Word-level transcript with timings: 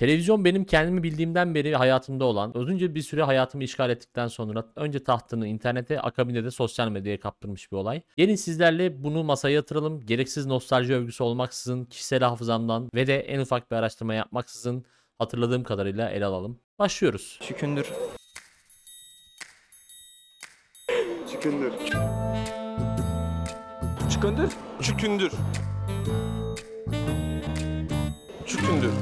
Televizyon 0.00 0.44
benim 0.44 0.64
kendimi 0.64 1.02
bildiğimden 1.02 1.54
beri 1.54 1.76
hayatımda 1.76 2.24
olan, 2.24 2.56
uzunca 2.56 2.94
bir 2.94 3.02
süre 3.02 3.22
hayatımı 3.22 3.64
işgal 3.64 3.90
ettikten 3.90 4.26
sonra 4.26 4.64
önce 4.76 5.04
tahtını 5.04 5.46
internete, 5.46 6.00
akabinde 6.00 6.44
de 6.44 6.50
sosyal 6.50 6.88
medyaya 6.88 7.20
kaptırmış 7.20 7.72
bir 7.72 7.76
olay. 7.76 8.02
Gelin 8.16 8.34
sizlerle 8.34 9.04
bunu 9.04 9.24
masaya 9.24 9.54
yatıralım. 9.54 10.06
Gereksiz 10.06 10.46
nostalji 10.46 10.94
övgüsü 10.94 11.22
olmaksızın, 11.22 11.84
kişisel 11.84 12.20
hafızamdan 12.20 12.90
ve 12.94 13.06
de 13.06 13.20
en 13.20 13.40
ufak 13.40 13.70
bir 13.70 13.76
araştırma 13.76 14.14
yapmaksızın 14.14 14.84
hatırladığım 15.18 15.64
kadarıyla 15.64 16.10
ele 16.10 16.24
alalım. 16.24 16.60
Başlıyoruz. 16.78 17.38
Şükündür. 17.42 17.86
Çıkındır. 21.30 21.72
Şükündür. 24.10 24.50
Çükündür. 24.80 25.32
Çükündür. 28.46 29.00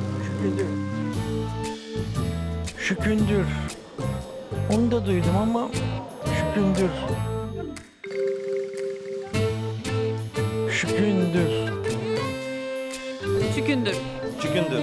Şükündür. 2.88 3.46
Onu 4.72 4.90
da 4.90 5.06
duydum 5.06 5.36
ama 5.42 5.68
şükündür. 6.24 6.90
Şükündür. 10.70 11.50
Çükündür. 13.54 13.96
Şükündür. 14.40 14.82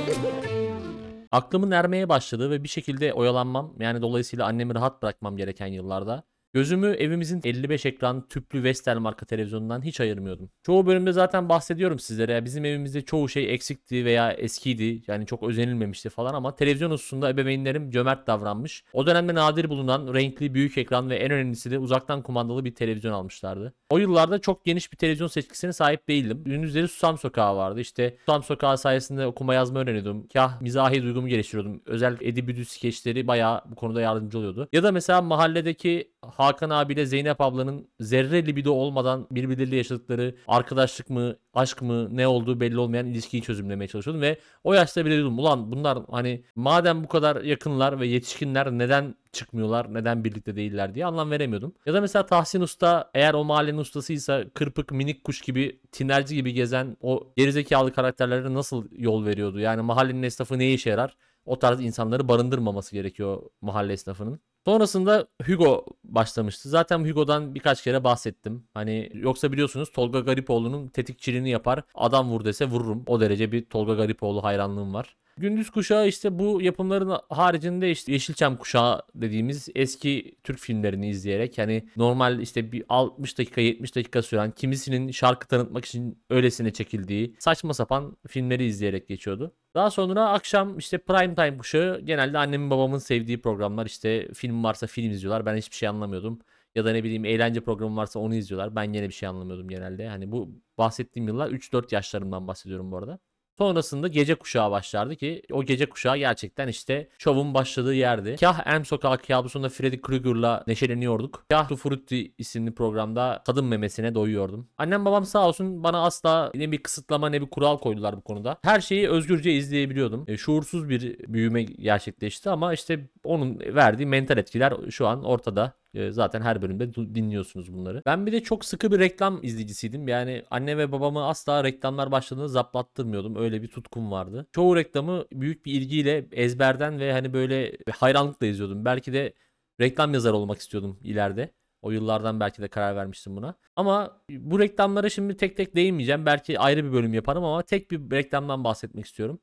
Aklımın 1.31 1.71
ermeye 1.71 2.09
başladığı 2.09 2.51
ve 2.51 2.63
bir 2.63 2.69
şekilde 2.69 3.13
oyalanmam 3.13 3.73
yani 3.79 4.01
dolayısıyla 4.01 4.45
annemi 4.45 4.75
rahat 4.75 5.03
bırakmam 5.03 5.37
gereken 5.37 5.67
yıllarda 5.67 6.23
gözümü 6.55 6.87
evimizin 6.87 7.41
55 7.43 7.85
ekran 7.85 8.27
tüplü 8.27 8.63
Vestel 8.63 8.97
marka 8.97 9.25
televizyonundan 9.25 9.81
hiç 9.81 9.99
ayırmıyordum. 9.99 10.49
Çoğu 10.63 10.85
bölümde 10.85 11.11
zaten 11.11 11.49
bahsediyorum 11.49 11.99
sizlere. 11.99 12.45
Bizim 12.45 12.65
evimizde 12.65 13.01
çoğu 13.01 13.29
şey 13.29 13.53
eksikti 13.53 14.05
veya 14.05 14.31
eskiydi. 14.31 15.01
Yani 15.07 15.25
çok 15.25 15.43
özenilmemişti 15.43 16.09
falan 16.09 16.33
ama 16.33 16.55
televizyon 16.55 16.91
hususunda 16.91 17.29
ebeveynlerim 17.29 17.91
cömert 17.91 18.27
davranmış. 18.27 18.83
O 18.93 19.07
dönemde 19.07 19.35
nadir 19.35 19.69
bulunan 19.69 20.13
renkli 20.13 20.53
büyük 20.53 20.77
ekran 20.77 21.09
ve 21.09 21.15
en 21.15 21.31
önemlisi 21.31 21.71
de 21.71 21.79
uzaktan 21.79 22.21
kumandalı 22.21 22.65
bir 22.65 22.75
televizyon 22.75 23.13
almışlardı. 23.13 23.73
O 23.89 23.97
yıllarda 23.97 24.39
çok 24.39 24.65
geniş 24.65 24.91
bir 24.91 24.97
televizyon 24.97 25.27
seçkisine 25.27 25.73
sahip 25.73 26.07
değildim. 26.07 26.43
Gündüzleri 26.45 26.87
Susam 26.87 27.17
Sokağı 27.17 27.55
vardı. 27.55 27.79
İşte 27.79 28.17
Susam 28.19 28.43
Sokağı 28.43 28.77
sayesinde 28.77 29.25
okuma 29.25 29.53
yazma 29.53 29.79
öğreniyordum. 29.79 30.27
Kah 30.33 30.61
mizahi 30.61 31.03
duygumu 31.03 31.27
geliştiriyordum. 31.27 31.81
Özel 31.85 32.17
Eddie 32.21 32.47
Büdü 32.47 32.65
skeçleri 32.65 33.27
bayağı 33.27 33.61
bu 33.65 33.75
konuda 33.75 34.01
yardımcı 34.01 34.37
oluyordu. 34.37 34.69
Ya 34.73 34.83
da 34.83 34.91
mesela 34.91 35.21
mahalledeki 35.21 36.11
Hakan 36.45 36.69
abiyle 36.69 37.05
Zeynep 37.05 37.41
ablanın 37.41 37.87
zerre 37.99 38.45
libido 38.45 38.71
olmadan 38.71 39.27
birbirleriyle 39.31 39.75
yaşadıkları 39.75 40.35
arkadaşlık 40.47 41.09
mı, 41.09 41.35
aşk 41.53 41.81
mı, 41.81 42.17
ne 42.17 42.27
olduğu 42.27 42.59
belli 42.59 42.79
olmayan 42.79 43.05
ilişkiyi 43.05 43.41
çözümlemeye 43.41 43.87
çalışıyordum 43.87 44.21
ve 44.21 44.39
o 44.63 44.73
yaşta 44.73 45.05
bile 45.05 45.15
diyordum 45.15 45.39
ulan 45.39 45.71
bunlar 45.71 45.97
hani 46.11 46.43
madem 46.55 47.03
bu 47.03 47.07
kadar 47.07 47.41
yakınlar 47.41 47.99
ve 47.99 48.07
yetişkinler 48.07 48.71
neden 48.71 49.15
çıkmıyorlar, 49.31 49.93
neden 49.93 50.23
birlikte 50.23 50.55
değiller 50.55 50.95
diye 50.95 51.05
anlam 51.05 51.31
veremiyordum. 51.31 51.75
Ya 51.85 51.93
da 51.93 52.01
mesela 52.01 52.25
Tahsin 52.25 52.61
Usta 52.61 53.11
eğer 53.13 53.33
o 53.33 53.43
mahallenin 53.43 53.77
ustasıysa 53.77 54.43
kırpık 54.53 54.91
minik 54.91 55.23
kuş 55.23 55.41
gibi 55.41 55.79
tinerci 55.91 56.35
gibi 56.35 56.53
gezen 56.53 56.97
o 57.01 57.33
gerizekalı 57.37 57.93
karakterlere 57.93 58.53
nasıl 58.53 58.87
yol 58.91 59.25
veriyordu? 59.25 59.59
Yani 59.59 59.81
mahallenin 59.81 60.23
esnafı 60.23 60.59
ne 60.59 60.73
işe 60.73 60.89
yarar? 60.89 61.17
O 61.45 61.59
tarz 61.59 61.81
insanları 61.81 62.27
barındırmaması 62.27 62.95
gerekiyor 62.95 63.41
mahalle 63.61 63.93
esnafının. 63.93 64.39
Sonrasında 64.65 65.27
Hugo 65.45 65.85
başlamıştı. 66.03 66.69
Zaten 66.69 67.05
Hugo'dan 67.05 67.55
birkaç 67.55 67.83
kere 67.83 68.03
bahsettim. 68.03 68.67
Hani 68.73 69.09
yoksa 69.13 69.51
biliyorsunuz 69.51 69.91
Tolga 69.91 70.19
Garipoğlu'nun 70.19 70.87
tetikçiliğini 70.87 71.49
yapar. 71.49 71.83
Adam 71.95 72.29
vur 72.29 72.45
dese 72.45 72.65
vururum. 72.65 73.03
O 73.07 73.21
derece 73.21 73.51
bir 73.51 73.65
Tolga 73.65 73.93
Garipoğlu 73.93 74.43
hayranlığım 74.43 74.93
var. 74.93 75.15
Gündüz 75.37 75.69
kuşağı 75.69 76.07
işte 76.07 76.39
bu 76.39 76.61
yapımların 76.61 77.17
haricinde 77.29 77.91
işte 77.91 78.11
Yeşilçam 78.11 78.57
kuşağı 78.57 79.01
dediğimiz 79.15 79.69
eski 79.75 80.35
Türk 80.43 80.59
filmlerini 80.59 81.09
izleyerek 81.09 81.57
hani 81.57 81.89
normal 81.97 82.39
işte 82.39 82.71
bir 82.71 82.83
60 82.89 83.37
dakika 83.37 83.61
70 83.61 83.95
dakika 83.95 84.21
süren 84.21 84.51
kimisinin 84.51 85.11
şarkı 85.11 85.47
tanıtmak 85.47 85.85
için 85.85 86.23
öylesine 86.29 86.73
çekildiği 86.73 87.35
saçma 87.39 87.73
sapan 87.73 88.17
filmleri 88.27 88.65
izleyerek 88.65 89.07
geçiyordu. 89.07 89.55
Daha 89.75 89.91
sonra 89.91 90.29
akşam 90.29 90.77
işte 90.77 90.97
prime 90.97 91.35
time 91.35 91.57
kuşağı 91.57 92.01
genelde 92.01 92.37
annemin 92.37 92.69
babamın 92.69 92.97
sevdiği 92.97 93.41
programlar 93.41 93.85
işte 93.85 94.33
film 94.33 94.63
varsa 94.63 94.87
film 94.87 95.11
izliyorlar. 95.11 95.45
Ben 95.45 95.55
hiçbir 95.57 95.75
şey 95.75 95.89
anlamıyordum. 95.89 96.39
Ya 96.75 96.85
da 96.85 96.91
ne 96.91 97.03
bileyim 97.03 97.25
eğlence 97.25 97.61
programı 97.61 97.95
varsa 97.95 98.19
onu 98.19 98.35
izliyorlar. 98.35 98.75
Ben 98.75 98.93
yine 98.93 99.07
bir 99.07 99.13
şey 99.13 99.29
anlamıyordum 99.29 99.69
genelde. 99.69 100.07
Hani 100.07 100.31
bu 100.31 100.49
bahsettiğim 100.77 101.27
yıllar 101.27 101.49
3-4 101.49 101.95
yaşlarımdan 101.95 102.47
bahsediyorum 102.47 102.91
bu 102.91 102.97
arada. 102.97 103.19
Sonrasında 103.57 104.07
gece 104.07 104.35
kuşağı 104.35 104.71
başlardı 104.71 105.15
ki 105.15 105.41
o 105.51 105.63
gece 105.63 105.85
kuşağı 105.85 106.17
gerçekten 106.17 106.67
işte 106.67 107.07
şovun 107.17 107.53
başladığı 107.53 107.93
yerdi. 107.93 108.35
Kah 108.39 108.65
M 108.65 108.85
Sokak 108.85 109.27
kabusunda 109.27 109.69
Freddy 109.69 110.01
Krueger'la 110.01 110.63
neşeleniyorduk. 110.67 111.45
Kah 111.49 111.67
Tu 111.69 111.75
Frutti 111.75 112.33
isimli 112.37 112.75
programda 112.75 113.43
kadın 113.45 113.65
memesine 113.65 114.15
doyuyordum. 114.15 114.69
Annem 114.77 115.05
babam 115.05 115.25
sağ 115.25 115.47
olsun 115.47 115.83
bana 115.83 116.03
asla 116.03 116.51
ne 116.55 116.71
bir 116.71 116.83
kısıtlama 116.83 117.29
ne 117.29 117.41
bir 117.41 117.49
kural 117.49 117.77
koydular 117.77 118.17
bu 118.17 118.21
konuda. 118.21 118.57
Her 118.61 118.81
şeyi 118.81 119.09
özgürce 119.09 119.51
izleyebiliyordum. 119.51 120.25
E, 120.27 120.37
şuursuz 120.37 120.89
bir 120.89 121.19
büyüme 121.27 121.63
gerçekleşti 121.63 122.49
ama 122.49 122.73
işte 122.73 123.09
onun 123.23 123.59
verdiği 123.59 124.05
mental 124.05 124.37
etkiler 124.37 124.73
şu 124.89 125.07
an 125.07 125.23
ortada. 125.23 125.73
E, 125.95 126.11
Zaten 126.11 126.41
her 126.41 126.61
bölümde 126.61 126.93
dinliyorsunuz 127.15 127.73
bunları. 127.73 128.01
Ben 128.05 128.25
bir 128.25 128.31
de 128.31 128.43
çok 128.43 128.65
sıkı 128.65 128.91
bir 128.91 128.99
reklam 128.99 129.39
izleyicisiydim. 129.43 130.07
Yani 130.07 130.43
anne 130.51 130.77
ve 130.77 130.91
babamı 130.91 131.25
asla 131.27 131.63
reklamlar 131.63 132.11
başladığında 132.11 132.47
zaplattırmıyordum. 132.47 133.35
Öyle 133.35 133.61
bir 133.61 133.67
tutkum 133.67 134.11
vardı. 134.11 134.47
Çoğu 134.51 134.75
reklamı 134.75 135.25
büyük 135.31 135.65
bir 135.65 135.73
ilgiyle 135.73 136.27
ezberden 136.31 136.99
ve 136.99 137.11
hani 137.11 137.33
böyle 137.33 137.77
hayranlıkla 137.91 138.45
izliyordum. 138.47 138.85
Belki 138.85 139.13
de 139.13 139.33
reklam 139.81 140.13
yazarı 140.13 140.35
olmak 140.35 140.57
istiyordum 140.59 140.99
ileride. 141.03 141.51
O 141.81 141.91
yıllardan 141.91 142.39
belki 142.39 142.61
de 142.61 142.67
karar 142.67 142.95
vermiştim 142.95 143.35
buna. 143.35 143.55
Ama 143.75 144.21
bu 144.29 144.59
reklamlara 144.59 145.09
şimdi 145.09 145.37
tek 145.37 145.57
tek 145.57 145.75
değinmeyeceğim. 145.75 146.25
Belki 146.25 146.59
ayrı 146.59 146.85
bir 146.85 146.91
bölüm 146.93 147.13
yaparım 147.13 147.43
ama 147.43 147.61
tek 147.61 147.91
bir 147.91 148.11
reklamdan 148.11 148.63
bahsetmek 148.63 149.05
istiyorum. 149.05 149.39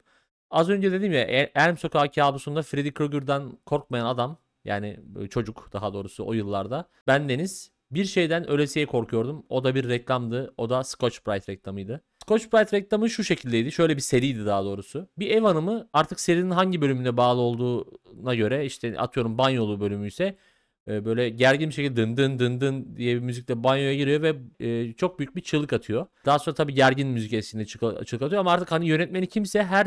Az 0.50 0.68
önce 0.70 0.92
dedim 0.92 1.12
ya 1.12 1.20
E- 1.20 1.52
Elm 1.54 1.78
Sokağı 1.78 2.10
kabusunda 2.10 2.62
Freddy 2.62 2.90
Krueger'dan 2.92 3.58
korkmayan 3.66 4.06
adam 4.06 4.38
yani 4.64 5.00
böyle 5.02 5.28
çocuk 5.28 5.70
daha 5.72 5.94
doğrusu 5.94 6.26
o 6.26 6.32
yıllarda. 6.32 6.88
Ben 7.06 7.28
Deniz 7.28 7.72
bir 7.90 8.04
şeyden 8.04 8.48
ölesiye 8.48 8.86
korkuyordum. 8.86 9.46
O 9.48 9.64
da 9.64 9.74
bir 9.74 9.88
reklamdı. 9.88 10.54
O 10.56 10.70
da 10.70 10.84
Scotch 10.84 11.16
Brite 11.26 11.52
reklamıydı. 11.52 12.04
Scotch 12.22 12.44
Brite 12.44 12.76
reklamı 12.76 13.10
şu 13.10 13.24
şekildeydi. 13.24 13.72
Şöyle 13.72 13.96
bir 13.96 14.00
seriydi 14.00 14.46
daha 14.46 14.64
doğrusu. 14.64 15.08
Bir 15.18 15.30
ev 15.30 15.42
hanımı 15.42 15.88
artık 15.92 16.20
serinin 16.20 16.50
hangi 16.50 16.80
bölümüne 16.80 17.16
bağlı 17.16 17.40
olduğuna 17.40 18.34
göre 18.34 18.64
işte 18.64 18.98
atıyorum 18.98 19.38
banyolu 19.38 19.80
bölümü 19.80 20.08
ise 20.08 20.36
e, 20.88 21.04
böyle 21.04 21.28
gergin 21.28 21.68
bir 21.68 21.74
şekilde 21.74 21.96
dın 21.96 22.16
dın 22.16 22.38
dın 22.38 22.60
dın 22.60 22.96
diye 22.96 23.14
bir 23.16 23.20
müzikle 23.20 23.64
banyoya 23.64 23.94
giriyor 23.94 24.22
ve 24.22 24.36
e, 24.60 24.92
çok 24.92 25.18
büyük 25.18 25.36
bir 25.36 25.40
çığlık 25.40 25.72
atıyor. 25.72 26.06
Daha 26.26 26.38
sonra 26.38 26.54
tabii 26.54 26.74
gergin 26.74 27.08
müzik 27.08 27.32
eşliğinde 27.32 27.66
çığlık 27.66 28.22
atıyor 28.22 28.32
ama 28.32 28.52
artık 28.52 28.72
hani 28.72 28.88
yönetmeni 28.88 29.26
kimse 29.26 29.64
her 29.64 29.86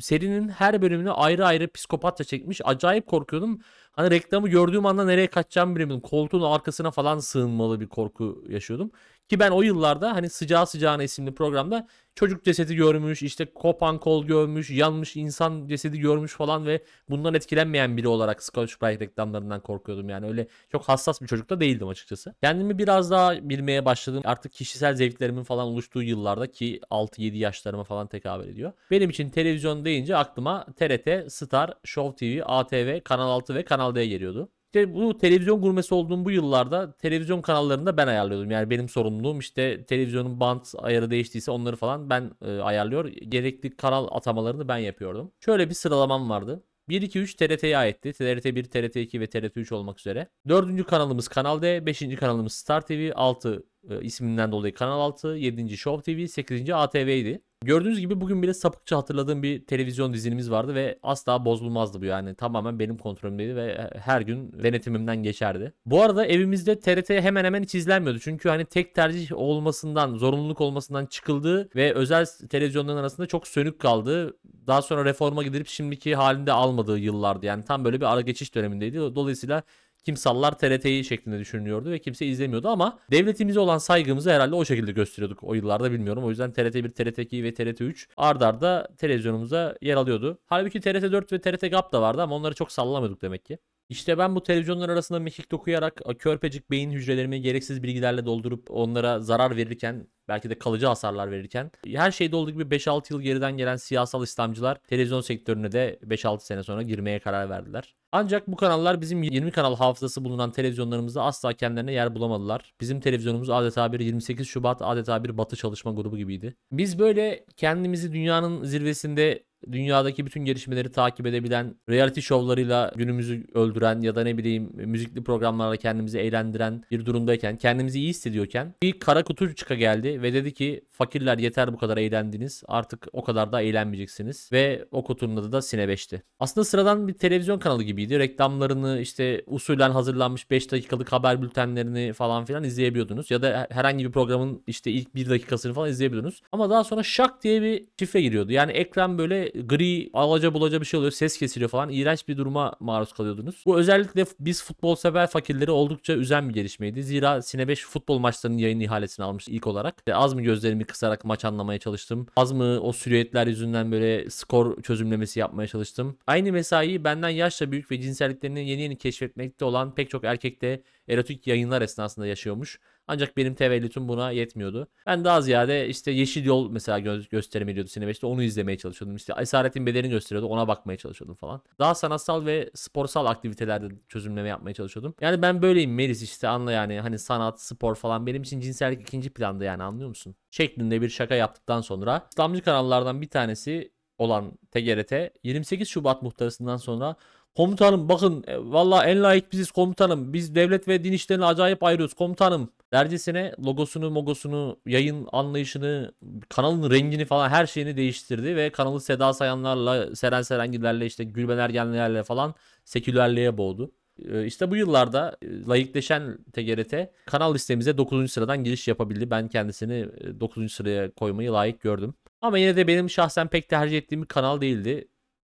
serinin 0.00 0.48
her 0.48 0.82
bölümünü 0.82 1.10
ayrı 1.10 1.46
ayrı 1.46 1.72
psikopatça 1.72 2.24
çekmiş. 2.24 2.60
Acayip 2.64 3.06
korkuyordum. 3.06 3.60
Hani 3.92 4.10
reklamı 4.10 4.48
gördüğüm 4.48 4.86
anda 4.86 5.04
nereye 5.04 5.26
kaçacağımı 5.26 5.76
bilmiyordum. 5.76 6.00
Koltuğun 6.00 6.42
arkasına 6.42 6.90
falan 6.90 7.18
sığınmalı 7.18 7.80
bir 7.80 7.86
korku 7.86 8.44
yaşıyordum. 8.48 8.90
Ki 9.28 9.40
ben 9.40 9.50
o 9.50 9.62
yıllarda 9.62 10.14
hani 10.14 10.30
Sıcağı 10.30 10.66
Sıcağına 10.66 11.02
isimli 11.02 11.34
programda 11.34 11.88
çocuk 12.14 12.44
cesedi 12.44 12.76
görmüş, 12.76 13.22
işte 13.22 13.44
kopan 13.44 13.98
kol 13.98 14.26
görmüş, 14.26 14.70
yanmış 14.70 15.16
insan 15.16 15.66
cesedi 15.66 15.98
görmüş 15.98 16.32
falan 16.32 16.66
ve 16.66 16.82
bundan 17.10 17.34
etkilenmeyen 17.34 17.96
biri 17.96 18.08
olarak 18.08 18.42
Scotch 18.42 18.72
Brite 18.82 19.04
reklamlarından 19.04 19.60
korkuyordum. 19.60 20.08
Yani 20.08 20.26
öyle 20.26 20.48
çok 20.72 20.88
hassas 20.88 21.22
bir 21.22 21.26
çocuk 21.26 21.50
da 21.50 21.60
değildim 21.60 21.88
açıkçası. 21.88 22.34
Kendimi 22.42 22.78
biraz 22.78 23.10
daha 23.10 23.48
bilmeye 23.48 23.84
başladım. 23.84 24.22
Artık 24.24 24.52
kişisel 24.52 24.94
zevklerimin 24.94 25.44
falan 25.44 25.66
oluştuğu 25.66 26.02
yıllarda 26.02 26.50
ki 26.50 26.80
6-7 26.90 27.36
yaşlarıma 27.36 27.84
falan 27.84 28.06
tekabül 28.06 28.48
ediyor. 28.48 28.72
Benim 28.90 29.10
için 29.10 29.30
televizyon 29.30 29.84
deyince 29.84 30.16
aklıma 30.16 30.66
TRT, 30.76 31.32
Star, 31.32 31.74
Show 31.84 32.16
TV, 32.16 32.42
ATV, 32.44 33.00
Kanal 33.00 33.30
6 33.30 33.54
ve 33.54 33.64
Kanal 33.64 33.94
D 33.94 34.06
geliyordu. 34.06 34.48
İşte 34.68 34.94
bu 34.94 35.18
televizyon 35.18 35.60
gurmesi 35.60 35.94
olduğum 35.94 36.24
bu 36.24 36.30
yıllarda 36.30 36.96
televizyon 36.96 37.42
kanallarını 37.42 37.86
da 37.86 37.96
ben 37.96 38.06
ayarlıyordum. 38.06 38.50
Yani 38.50 38.70
benim 38.70 38.88
sorumluluğum 38.88 39.38
işte 39.38 39.84
televizyonun 39.84 40.40
bant 40.40 40.74
ayarı 40.78 41.10
değiştiyse 41.10 41.50
onları 41.50 41.76
falan 41.76 42.10
ben 42.10 42.30
e, 42.42 42.58
ayarlıyor. 42.58 43.04
Gerekli 43.04 43.76
kanal 43.76 44.08
atamalarını 44.10 44.68
ben 44.68 44.76
yapıyordum. 44.78 45.32
Şöyle 45.40 45.68
bir 45.68 45.74
sıralamam 45.74 46.30
vardı. 46.30 46.64
1, 46.88 47.02
2, 47.02 47.18
3 47.18 47.34
TRT'ye 47.34 47.78
aitti. 47.78 48.12
TRT 48.12 48.44
1, 48.44 48.64
TRT 48.64 48.96
2 48.96 49.20
ve 49.20 49.26
TRT 49.26 49.56
3 49.56 49.72
olmak 49.72 49.98
üzere. 49.98 50.28
Dördüncü 50.48 50.84
kanalımız 50.84 51.28
Kanal 51.28 51.62
D, 51.62 51.86
beşinci 51.86 52.16
kanalımız 52.16 52.52
Star 52.52 52.86
TV, 52.86 53.10
6 53.14 53.64
e, 53.90 54.00
isminden 54.02 54.52
dolayı 54.52 54.74
Kanal 54.74 55.00
6, 55.00 55.28
7. 55.28 55.76
Show 55.76 56.14
TV, 56.14 56.26
8. 56.26 56.70
ATV'ydi. 56.70 57.42
Gördüğünüz 57.64 58.00
gibi 58.00 58.20
bugün 58.20 58.42
bile 58.42 58.54
sapıkça 58.54 58.96
hatırladığım 58.96 59.42
bir 59.42 59.66
televizyon 59.66 60.12
dizilimiz 60.12 60.50
vardı 60.50 60.74
ve 60.74 60.98
asla 61.02 61.44
bozulmazdı 61.44 62.00
bu 62.00 62.04
yani. 62.04 62.34
Tamamen 62.34 62.78
benim 62.78 62.96
kontrolümdeydi 62.98 63.56
ve 63.56 63.90
her 64.02 64.20
gün 64.20 64.52
denetimimden 64.62 65.22
geçerdi. 65.22 65.72
Bu 65.86 66.02
arada 66.02 66.26
evimizde 66.26 66.80
TRT 66.80 67.10
hemen 67.10 67.44
hemen 67.44 67.62
hiç 67.62 67.74
izlenmiyordu. 67.74 68.18
Çünkü 68.18 68.48
hani 68.48 68.64
tek 68.64 68.94
tercih 68.94 69.32
olmasından, 69.32 70.14
zorunluluk 70.14 70.60
olmasından 70.60 71.06
çıkıldı 71.06 71.68
ve 71.76 71.94
özel 71.94 72.26
televizyonların 72.50 72.98
arasında 72.98 73.26
çok 73.26 73.46
sönük 73.46 73.78
kaldı. 73.78 74.36
Daha 74.66 74.82
sonra 74.82 75.04
reforma 75.04 75.42
gidilip 75.42 75.68
şimdiki 75.68 76.14
halinde 76.14 76.52
almadığı 76.52 76.98
yıllardı. 76.98 77.46
Yani 77.46 77.64
tam 77.64 77.84
böyle 77.84 78.00
bir 78.00 78.12
ara 78.12 78.20
geçiş 78.20 78.54
dönemindeydi. 78.54 78.98
Dolayısıyla 78.98 79.62
kimsallar 80.04 80.58
TRT'yi 80.58 81.04
şeklinde 81.04 81.38
düşünüyordu 81.38 81.90
ve 81.90 81.98
kimse 81.98 82.26
izlemiyordu 82.26 82.68
ama 82.68 82.98
devletimize 83.10 83.60
olan 83.60 83.78
saygımızı 83.78 84.30
herhalde 84.30 84.54
o 84.54 84.64
şekilde 84.64 84.92
gösteriyorduk 84.92 85.44
o 85.44 85.54
yıllarda 85.54 85.92
bilmiyorum. 85.92 86.24
O 86.24 86.30
yüzden 86.30 86.52
TRT 86.52 86.74
1, 86.74 86.88
TRT 86.88 87.18
2 87.18 87.44
ve 87.44 87.54
TRT 87.54 87.80
3 87.80 88.08
ard 88.16 88.40
arda 88.40 88.88
televizyonumuza 88.98 89.76
yer 89.82 89.96
alıyordu. 89.96 90.38
Halbuki 90.46 90.80
TRT 90.80 91.02
4 91.02 91.32
ve 91.32 91.40
TRT 91.40 91.70
GAP 91.70 91.92
da 91.92 92.02
vardı 92.02 92.22
ama 92.22 92.34
onları 92.34 92.54
çok 92.54 92.72
sallamıyorduk 92.72 93.22
demek 93.22 93.44
ki. 93.44 93.58
İşte 93.88 94.18
ben 94.18 94.36
bu 94.36 94.42
televizyonlar 94.42 94.88
arasında 94.88 95.18
mekik 95.18 95.50
dokuyarak 95.50 96.00
körpecik 96.18 96.70
beyin 96.70 96.90
hücrelerimi 96.90 97.40
gereksiz 97.40 97.82
bilgilerle 97.82 98.26
doldurup 98.26 98.70
onlara 98.70 99.20
zarar 99.20 99.56
verirken 99.56 100.06
belki 100.28 100.50
de 100.50 100.58
kalıcı 100.58 100.86
hasarlar 100.86 101.30
verirken 101.30 101.70
her 101.86 102.10
şeyde 102.10 102.36
olduğu 102.36 102.50
gibi 102.50 102.76
5-6 102.76 103.12
yıl 103.12 103.20
geriden 103.20 103.56
gelen 103.56 103.76
siyasal 103.76 104.22
İslamcılar 104.22 104.78
televizyon 104.88 105.20
sektörüne 105.20 105.72
de 105.72 105.98
5-6 106.06 106.40
sene 106.40 106.62
sonra 106.62 106.82
girmeye 106.82 107.18
karar 107.18 107.50
verdiler. 107.50 107.94
Ancak 108.12 108.48
bu 108.48 108.56
kanallar 108.56 109.00
bizim 109.00 109.22
20 109.22 109.50
kanal 109.50 109.76
hafızası 109.76 110.24
bulunan 110.24 110.52
televizyonlarımızda 110.52 111.22
asla 111.22 111.52
kendilerine 111.52 111.92
yer 111.92 112.14
bulamadılar. 112.14 112.74
Bizim 112.80 113.00
televizyonumuz 113.00 113.50
adeta 113.50 113.92
bir 113.92 114.00
28 114.00 114.48
Şubat 114.48 114.82
adeta 114.82 115.24
bir 115.24 115.38
batı 115.38 115.56
çalışma 115.56 115.92
grubu 115.92 116.16
gibiydi. 116.16 116.56
Biz 116.72 116.98
böyle 116.98 117.44
kendimizi 117.56 118.12
dünyanın 118.12 118.64
zirvesinde 118.64 119.47
dünyadaki 119.72 120.26
bütün 120.26 120.44
gelişmeleri 120.44 120.92
takip 120.92 121.26
edebilen, 121.26 121.74
reality 121.88 122.20
şovlarıyla 122.20 122.92
günümüzü 122.96 123.46
öldüren 123.54 124.00
ya 124.00 124.14
da 124.14 124.22
ne 124.22 124.38
bileyim 124.38 124.70
müzikli 124.74 125.24
programlarla 125.24 125.76
kendimizi 125.76 126.18
eğlendiren 126.18 126.84
bir 126.90 127.06
durumdayken, 127.06 127.56
kendimizi 127.56 127.98
iyi 127.98 128.08
hissediyorken 128.08 128.74
bir 128.82 128.92
kara 128.92 129.24
kutu 129.24 129.54
çıka 129.54 129.74
geldi 129.74 130.22
ve 130.22 130.32
dedi 130.32 130.54
ki 130.54 130.84
fakirler 130.90 131.38
yeter 131.38 131.72
bu 131.72 131.78
kadar 131.78 131.96
eğlendiniz 131.96 132.62
artık 132.66 133.06
o 133.12 133.24
kadar 133.24 133.52
da 133.52 133.60
eğlenmeyeceksiniz 133.60 134.48
ve 134.52 134.84
o 134.90 135.04
kutunun 135.04 135.36
adı 135.36 135.52
da 135.52 135.62
Sine 135.62 135.84
5'ti. 135.84 136.22
Aslında 136.40 136.64
sıradan 136.64 137.08
bir 137.08 137.12
televizyon 137.12 137.58
kanalı 137.58 137.82
gibiydi. 137.82 138.18
Reklamlarını 138.18 139.00
işte 139.00 139.42
usulen 139.46 139.90
hazırlanmış 139.90 140.50
5 140.50 140.72
dakikalık 140.72 141.12
haber 141.12 141.42
bültenlerini 141.42 142.12
falan 142.12 142.44
filan 142.44 142.64
izleyebiliyordunuz 142.64 143.30
ya 143.30 143.42
da 143.42 143.66
herhangi 143.70 144.04
bir 144.04 144.12
programın 144.12 144.62
işte 144.66 144.90
ilk 144.90 145.14
1 145.14 145.30
dakikasını 145.30 145.74
falan 145.74 145.90
izleyebiliyordunuz. 145.90 146.42
Ama 146.52 146.70
daha 146.70 146.84
sonra 146.84 147.02
şak 147.02 147.42
diye 147.42 147.62
bir 147.62 147.84
şifre 147.98 148.20
giriyordu. 148.20 148.52
Yani 148.52 148.72
ekran 148.72 149.18
böyle 149.18 149.47
gri, 149.50 150.10
alaca 150.12 150.54
bulaca 150.54 150.80
bir 150.80 150.86
şey 150.86 150.98
oluyor. 150.98 151.12
Ses 151.12 151.38
kesiliyor 151.38 151.70
falan. 151.70 151.88
İğrenç 151.88 152.28
bir 152.28 152.36
duruma 152.36 152.72
maruz 152.80 153.12
kalıyordunuz. 153.12 153.62
Bu 153.66 153.78
özellikle 153.78 154.24
biz 154.40 154.64
futbol 154.64 154.96
sever 154.96 155.26
fakirleri 155.26 155.70
oldukça 155.70 156.12
üzen 156.12 156.48
bir 156.48 156.54
gelişmeydi. 156.54 157.02
Zira 157.02 157.42
Sine 157.42 157.68
5 157.68 157.84
futbol 157.84 158.18
maçlarının 158.18 158.58
yayın 158.58 158.80
ihalesini 158.80 159.26
almış 159.26 159.48
ilk 159.48 159.66
olarak. 159.66 159.94
E, 160.06 160.12
Az 160.12 160.34
mı 160.34 160.42
gözlerimi 160.42 160.84
kısarak 160.84 161.24
maç 161.24 161.44
anlamaya 161.44 161.78
çalıştım. 161.78 162.26
Az 162.36 162.52
mı 162.52 162.80
o 162.80 162.92
silüetler 162.92 163.46
yüzünden 163.46 163.92
böyle 163.92 164.30
skor 164.30 164.82
çözümlemesi 164.82 165.40
yapmaya 165.40 165.66
çalıştım. 165.66 166.16
Aynı 166.26 166.52
mesaiyi 166.52 167.04
benden 167.04 167.28
yaşça 167.28 167.72
büyük 167.72 167.90
ve 167.90 168.00
cinselliklerini 168.00 168.68
yeni 168.68 168.82
yeni 168.82 168.98
keşfetmekte 168.98 169.64
olan 169.64 169.94
pek 169.94 170.10
çok 170.10 170.24
erkek 170.24 170.62
de 170.62 170.82
erotik 171.08 171.46
yayınlar 171.46 171.82
esnasında 171.82 172.26
yaşıyormuş. 172.26 172.80
Ancak 173.08 173.36
benim 173.36 173.54
tevellütüm 173.54 174.08
buna 174.08 174.30
yetmiyordu. 174.30 174.88
Ben 175.06 175.24
daha 175.24 175.40
ziyade 175.40 175.88
işte 175.88 176.10
Yeşil 176.10 176.44
Yol 176.44 176.70
mesela 176.70 177.00
gö- 177.00 177.28
gösterim 177.28 177.68
ediyordu 177.68 177.90
Sine 177.90 178.04
5'te 178.04 178.26
onu 178.26 178.42
izlemeye 178.42 178.78
çalışıyordum. 178.78 179.16
İşte 179.16 179.34
Esaretin 179.40 179.86
Bedeli'ni 179.86 180.10
gösteriyordu 180.10 180.46
ona 180.46 180.68
bakmaya 180.68 180.96
çalışıyordum 180.96 181.36
falan. 181.36 181.62
Daha 181.78 181.94
sanatsal 181.94 182.46
ve 182.46 182.70
sporsal 182.74 183.26
aktivitelerde 183.26 183.88
çözümleme 184.08 184.48
yapmaya 184.48 184.74
çalışıyordum. 184.74 185.14
Yani 185.20 185.42
ben 185.42 185.62
böyleyim 185.62 185.94
Melis 185.94 186.22
işte 186.22 186.48
anla 186.48 186.72
yani 186.72 187.00
hani 187.00 187.18
sanat, 187.18 187.60
spor 187.60 187.94
falan 187.94 188.26
benim 188.26 188.42
için 188.42 188.60
cinsellik 188.60 189.00
ikinci 189.00 189.30
planda 189.30 189.64
yani 189.64 189.82
anlıyor 189.82 190.08
musun? 190.08 190.34
Şeklinde 190.50 191.02
bir 191.02 191.08
şaka 191.08 191.34
yaptıktan 191.34 191.80
sonra 191.80 192.28
İslamcı 192.32 192.62
kanallardan 192.62 193.22
bir 193.22 193.30
tanesi 193.30 193.92
olan 194.18 194.58
TGRT 194.70 195.12
28 195.42 195.88
Şubat 195.88 196.22
muhtarısından 196.22 196.76
sonra 196.76 197.16
Komutanım 197.56 198.08
bakın 198.08 198.44
e, 198.46 198.58
valla 198.58 199.04
en 199.04 199.22
layık 199.22 199.52
biziz 199.52 199.70
komutanım. 199.70 200.32
Biz 200.32 200.54
devlet 200.54 200.88
ve 200.88 201.04
din 201.04 201.12
işlerini 201.12 201.44
acayip 201.44 201.82
ayırıyoruz 201.82 202.14
komutanım. 202.14 202.72
Dercesine 202.92 203.52
logosunu, 203.66 204.10
mogosunu, 204.10 204.80
yayın 204.86 205.28
anlayışını, 205.32 206.12
kanalın 206.48 206.90
rengini 206.90 207.24
falan 207.24 207.48
her 207.48 207.66
şeyini 207.66 207.96
değiştirdi 207.96 208.56
ve 208.56 208.70
kanalı 208.70 209.00
Seda 209.00 209.32
Sayanlarla, 209.32 210.16
Seren 210.16 210.42
Serengillerle 210.42 211.06
işte 211.06 211.24
Gülben 211.24 211.58
Ergenlerle 211.58 212.22
falan 212.22 212.54
sekülerliğe 212.84 213.58
boğdu. 213.58 213.92
Ee, 214.28 214.46
İşte 214.46 214.70
bu 214.70 214.76
yıllarda 214.76 215.36
e, 215.42 215.64
layıkleşen 215.64 216.38
TGRT 216.52 216.94
kanal 217.26 217.54
listemize 217.54 217.98
9. 217.98 218.32
sıradan 218.32 218.64
giriş 218.64 218.88
yapabildi. 218.88 219.30
Ben 219.30 219.48
kendisini 219.48 220.08
9. 220.40 220.72
sıraya 220.72 221.10
koymayı 221.14 221.52
layık 221.52 221.80
gördüm. 221.80 222.14
Ama 222.40 222.58
yine 222.58 222.76
de 222.76 222.86
benim 222.86 223.10
şahsen 223.10 223.48
pek 223.48 223.68
tercih 223.68 223.98
ettiğim 223.98 224.22
bir 224.22 224.28
kanal 224.28 224.60
değildi. 224.60 225.08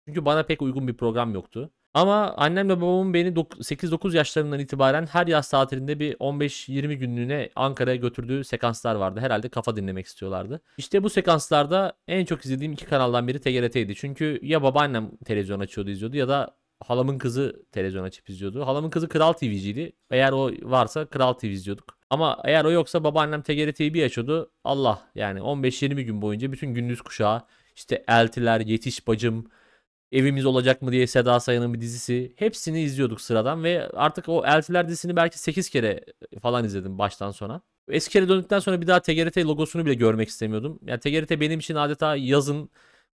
Çünkü 0.07 0.25
bana 0.25 0.43
pek 0.43 0.61
uygun 0.61 0.87
bir 0.87 0.93
program 0.97 1.33
yoktu. 1.33 1.71
Ama 1.93 2.33
annemle 2.37 2.81
babamın 2.81 3.13
beni 3.13 3.29
dok- 3.29 3.63
8-9 3.63 4.15
yaşlarından 4.17 4.59
itibaren 4.59 5.05
her 5.05 5.27
yaz 5.27 5.49
tatilinde 5.49 5.99
bir 5.99 6.15
15-20 6.19 6.93
günlüğüne 6.93 7.49
Ankara'ya 7.55 7.95
götürdüğü 7.95 8.43
sekanslar 8.43 8.95
vardı. 8.95 9.19
Herhalde 9.19 9.49
kafa 9.49 9.75
dinlemek 9.75 10.05
istiyorlardı. 10.05 10.61
İşte 10.77 11.03
bu 11.03 11.09
sekanslarda 11.09 11.93
en 12.07 12.25
çok 12.25 12.45
izlediğim 12.45 12.73
iki 12.73 12.85
kanaldan 12.85 13.27
biri 13.27 13.39
TGRT'ydi. 13.39 13.95
Çünkü 13.95 14.39
ya 14.41 14.63
babaannem 14.63 15.11
televizyon 15.25 15.59
açıyordu 15.59 15.89
izliyordu 15.89 16.17
ya 16.17 16.27
da 16.27 16.55
halamın 16.79 17.17
kızı 17.17 17.65
televizyon 17.71 18.03
açıp 18.03 18.29
izliyordu. 18.29 18.65
Halamın 18.65 18.89
kızı 18.89 19.09
Kral 19.09 19.33
TV'ciydi. 19.33 19.91
Eğer 20.11 20.31
o 20.31 20.51
varsa 20.61 21.05
Kral 21.05 21.33
TV 21.33 21.45
izliyorduk. 21.45 21.97
Ama 22.09 22.39
eğer 22.43 22.65
o 22.65 22.71
yoksa 22.71 23.03
babaannem 23.03 23.41
TGRT'yi 23.41 23.93
bir 23.93 24.05
açıyordu. 24.05 24.51
Allah 24.63 25.01
yani 25.15 25.39
15-20 25.39 26.01
gün 26.01 26.21
boyunca 26.21 26.51
bütün 26.51 26.73
gündüz 26.73 27.01
kuşağı 27.01 27.41
işte 27.75 28.03
Eltiler, 28.07 28.59
Yetiş 28.59 29.07
Bacım, 29.07 29.47
Evimiz 30.11 30.45
olacak 30.45 30.81
mı 30.81 30.91
diye 30.91 31.07
Seda 31.07 31.39
Sayan'ın 31.39 31.73
bir 31.73 31.81
dizisi. 31.81 32.33
Hepsini 32.35 32.81
izliyorduk 32.81 33.21
sıradan 33.21 33.63
ve 33.63 33.89
artık 33.93 34.29
o 34.29 34.43
Eltiler 34.45 34.87
dizisini 34.87 35.15
belki 35.15 35.39
8 35.39 35.69
kere 35.69 36.05
falan 36.41 36.65
izledim 36.65 36.97
baştan 36.97 37.31
sona. 37.31 37.61
Eskişehir'e 37.89 38.29
döndükten 38.29 38.59
sonra 38.59 38.81
bir 38.81 38.87
daha 38.87 39.01
TGRT 39.01 39.37
logosunu 39.37 39.85
bile 39.85 39.93
görmek 39.93 40.29
istemiyordum. 40.29 40.79
Yani 40.85 40.99
TGRT 40.99 41.31
benim 41.31 41.59
için 41.59 41.75
adeta 41.75 42.15
yazın 42.15 42.69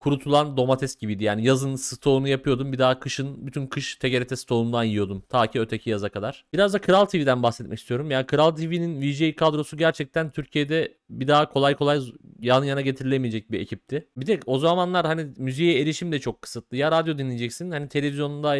kurutulan 0.02 0.58
domates 0.58 0.96
gibiydi. 0.96 1.24
Yani 1.24 1.46
yazın 1.46 1.76
stoğunu 1.76 2.28
yapıyordum. 2.28 2.74
Bir 2.74 2.80
daha 2.80 3.00
kışın 3.00 3.48
bütün 3.48 3.68
kış 3.68 3.96
TGRT 3.96 4.40
stoğundan 4.40 4.84
yiyordum. 4.84 5.24
Ta 5.30 5.48
ki 5.48 5.60
öteki 5.60 5.90
yaza 5.90 6.10
kadar. 6.10 6.46
Biraz 6.54 6.74
da 6.74 6.82
Kral 6.82 7.06
TV'den 7.06 7.44
bahsetmek 7.44 7.80
istiyorum. 7.80 8.12
Yani 8.12 8.26
Kral 8.26 8.52
TV'nin 8.52 9.02
VJ 9.02 9.36
kadrosu 9.36 9.78
gerçekten 9.78 10.32
Türkiye'de 10.32 10.98
bir 11.10 11.28
daha 11.28 11.50
kolay 11.50 11.76
kolay 11.76 12.02
yan 12.40 12.64
yana 12.64 12.82
getirilemeyecek 12.82 13.52
bir 13.52 13.60
ekipti. 13.60 14.08
Bir 14.18 14.28
de 14.28 14.40
o 14.46 14.60
zamanlar 14.60 15.06
hani 15.06 15.28
müziğe 15.38 15.82
erişim 15.82 16.12
de 16.12 16.20
çok 16.20 16.42
kısıtlı. 16.42 16.78
Ya 16.78 16.92
radyo 16.92 17.18
dinleyeceksin 17.18 17.72
hani 17.72 17.90
televizyonda 17.90 18.56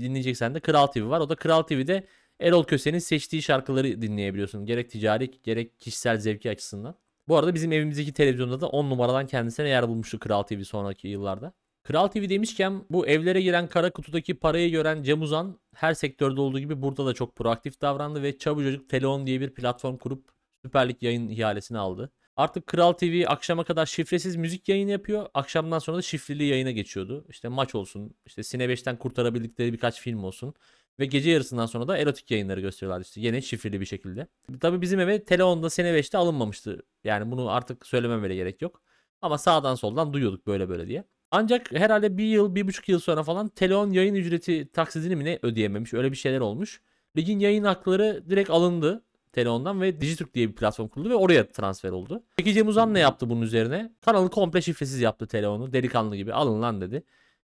dinleyeceksen 0.00 0.54
de 0.54 0.60
Kral 0.60 0.86
TV 0.86 1.08
var. 1.08 1.20
O 1.20 1.28
da 1.28 1.34
Kral 1.34 1.62
TV'de 1.62 2.06
Erol 2.40 2.64
Köse'nin 2.64 2.98
seçtiği 2.98 3.42
şarkıları 3.42 4.02
dinleyebiliyorsun. 4.02 4.66
Gerek 4.66 4.90
ticari 4.90 5.30
gerek 5.44 5.80
kişisel 5.80 6.16
zevki 6.16 6.50
açısından. 6.50 6.94
Bu 7.28 7.36
arada 7.36 7.54
bizim 7.54 7.72
evimizdeki 7.72 8.12
televizyonda 8.12 8.60
da 8.60 8.68
10 8.68 8.90
numaradan 8.90 9.26
kendisine 9.26 9.68
yer 9.68 9.88
bulmuştu 9.88 10.18
Kral 10.18 10.42
TV 10.42 10.62
sonraki 10.62 11.08
yıllarda. 11.08 11.52
Kral 11.82 12.08
TV 12.08 12.28
demişken 12.28 12.84
bu 12.90 13.06
evlere 13.06 13.40
giren 13.40 13.68
kara 13.68 13.90
kutudaki 13.90 14.34
parayı 14.34 14.70
gören 14.70 15.02
Cem 15.02 15.22
Uzan 15.22 15.60
her 15.74 15.94
sektörde 15.94 16.40
olduğu 16.40 16.58
gibi 16.58 16.82
burada 16.82 17.06
da 17.06 17.14
çok 17.14 17.36
proaktif 17.36 17.80
davrandı 17.80 18.22
ve 18.22 18.38
Çabucacık 18.38 18.88
Teleon 18.88 19.26
diye 19.26 19.40
bir 19.40 19.54
platform 19.54 19.96
kurup 19.96 20.28
Süper 20.64 20.88
Lig 20.88 21.02
yayın 21.02 21.28
ihalesini 21.28 21.78
aldı. 21.78 22.12
Artık 22.36 22.66
Kral 22.66 22.92
TV 22.92 23.24
akşama 23.26 23.64
kadar 23.64 23.86
şifresiz 23.86 24.36
müzik 24.36 24.68
yayını 24.68 24.90
yapıyor. 24.90 25.26
Akşamdan 25.34 25.78
sonra 25.78 25.96
da 25.96 26.02
şifreli 26.02 26.44
yayına 26.44 26.70
geçiyordu. 26.70 27.26
İşte 27.28 27.48
maç 27.48 27.74
olsun, 27.74 28.14
işte 28.26 28.42
Sine 28.42 28.64
5'ten 28.64 28.96
kurtarabildikleri 28.96 29.72
birkaç 29.72 30.00
film 30.00 30.24
olsun. 30.24 30.54
Ve 30.98 31.06
gece 31.06 31.30
yarısından 31.30 31.66
sonra 31.66 31.88
da 31.88 31.98
erotik 31.98 32.30
yayınları 32.30 32.60
gösteriyorlardı 32.60 33.04
işte 33.04 33.20
yine 33.20 33.42
şifreli 33.42 33.80
bir 33.80 33.86
şekilde. 33.86 34.26
Tabii 34.60 34.80
bizim 34.80 35.00
eve 35.00 35.24
Teleon'da 35.24 35.70
Sene 35.70 35.88
5'te 35.88 36.18
alınmamıştı. 36.18 36.82
Yani 37.04 37.30
bunu 37.30 37.50
artık 37.50 37.86
söylememe 37.86 38.34
gerek 38.34 38.62
yok. 38.62 38.82
Ama 39.22 39.38
sağdan 39.38 39.74
soldan 39.74 40.12
duyuyorduk 40.12 40.46
böyle 40.46 40.68
böyle 40.68 40.88
diye. 40.88 41.04
Ancak 41.30 41.72
herhalde 41.72 42.18
bir 42.18 42.24
yıl, 42.24 42.54
bir 42.54 42.68
buçuk 42.68 42.88
yıl 42.88 42.98
sonra 42.98 43.22
falan 43.22 43.48
Teleon 43.48 43.90
yayın 43.90 44.14
ücreti 44.14 44.68
taksidini 44.72 45.16
mi 45.16 45.24
ne 45.24 45.38
ödeyememiş. 45.42 45.94
Öyle 45.94 46.12
bir 46.12 46.16
şeyler 46.16 46.40
olmuş. 46.40 46.80
Ligin 47.16 47.38
yayın 47.38 47.64
hakları 47.64 48.24
direkt 48.30 48.50
alındı 48.50 49.04
Teleon'dan 49.32 49.80
ve 49.80 50.00
Dijitürk 50.00 50.34
diye 50.34 50.48
bir 50.48 50.54
platform 50.54 50.88
kuruldu 50.88 51.10
ve 51.10 51.14
oraya 51.14 51.48
transfer 51.48 51.90
oldu. 51.90 52.22
Peki 52.36 52.54
Cem 52.54 52.68
Uzan 52.68 52.94
ne 52.94 52.98
yaptı 52.98 53.30
bunun 53.30 53.42
üzerine? 53.42 53.92
Kanalı 54.04 54.30
komple 54.30 54.62
şifresiz 54.62 55.00
yaptı 55.00 55.26
Teleon'u. 55.26 55.72
Delikanlı 55.72 56.16
gibi 56.16 56.32
alın 56.32 56.62
lan 56.62 56.80
dedi. 56.80 57.02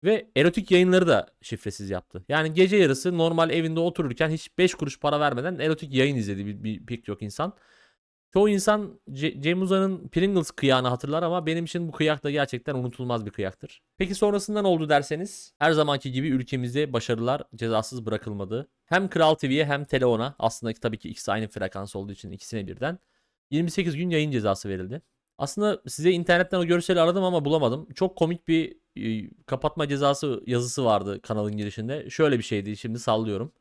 Ve 0.05 0.31
erotik 0.37 0.71
yayınları 0.71 1.07
da 1.09 1.27
şifresiz 1.43 1.91
yaptı. 1.91 2.25
Yani 2.29 2.55
gece 2.55 2.77
yarısı 2.77 3.19
normal 3.19 3.51
evinde 3.51 3.81
otururken 3.81 4.31
hiç 4.31 4.59
5 4.59 4.75
kuruş 4.75 5.01
para 5.01 5.21
vermeden 5.21 5.59
erotik 5.59 5.95
yayın 5.95 6.17
izledi 6.17 6.47
bir, 6.47 6.65
bir, 6.65 6.87
pek 6.87 7.05
çok 7.05 7.23
insan. 7.23 7.55
Çoğu 8.33 8.49
insan 8.49 9.01
C- 9.13 9.43
Cem 9.43 9.63
Uzan'ın 9.63 10.09
Pringles 10.09 10.51
kıyağını 10.51 10.89
hatırlar 10.89 11.23
ama 11.23 11.47
benim 11.47 11.65
için 11.65 11.89
bu 11.89 11.93
kıyak 11.93 12.25
da 12.25 12.31
gerçekten 12.31 12.75
unutulmaz 12.75 13.27
bir 13.27 13.31
kıyaktır. 13.31 13.83
Peki 13.99 14.15
sonrasında 14.15 14.63
ne 14.63 14.69
oldu 14.69 14.89
derseniz 14.89 15.55
her 15.59 15.73
zamanki 15.73 16.13
gibi 16.13 16.29
ülkemizde 16.29 16.93
başarılar 16.93 17.43
cezasız 17.55 18.07
bırakılmadı. 18.07 18.69
Hem 18.87 19.09
Kral 19.09 19.35
TV'ye 19.35 19.65
hem 19.65 19.85
Teleon'a 19.85 20.35
aslında 20.39 20.73
tabii 20.73 20.99
ki 20.99 21.09
ikisi 21.09 21.33
aynı 21.33 21.49
frekans 21.49 21.97
olduğu 21.97 22.13
için 22.13 22.31
ikisine 22.31 22.67
birden 22.67 22.99
28 23.51 23.97
gün 23.97 24.11
yayın 24.11 24.31
cezası 24.31 24.69
verildi. 24.69 25.03
Aslında 25.43 25.83
size 25.89 26.11
internetten 26.11 26.59
o 26.59 26.65
görseli 26.65 27.01
aradım 27.01 27.25
ama 27.25 27.45
bulamadım. 27.45 27.89
Çok 27.95 28.17
komik 28.17 28.49
bir 28.49 28.77
e, 28.97 29.31
kapatma 29.47 29.89
cezası 29.89 30.43
yazısı 30.47 30.85
vardı 30.85 31.23
kanalın 31.23 31.57
girişinde. 31.57 32.11
Şöyle 32.11 32.39
bir 32.39 32.43
şeydi 32.43 32.77
şimdi 32.77 32.99
sallıyorum. 32.99 33.53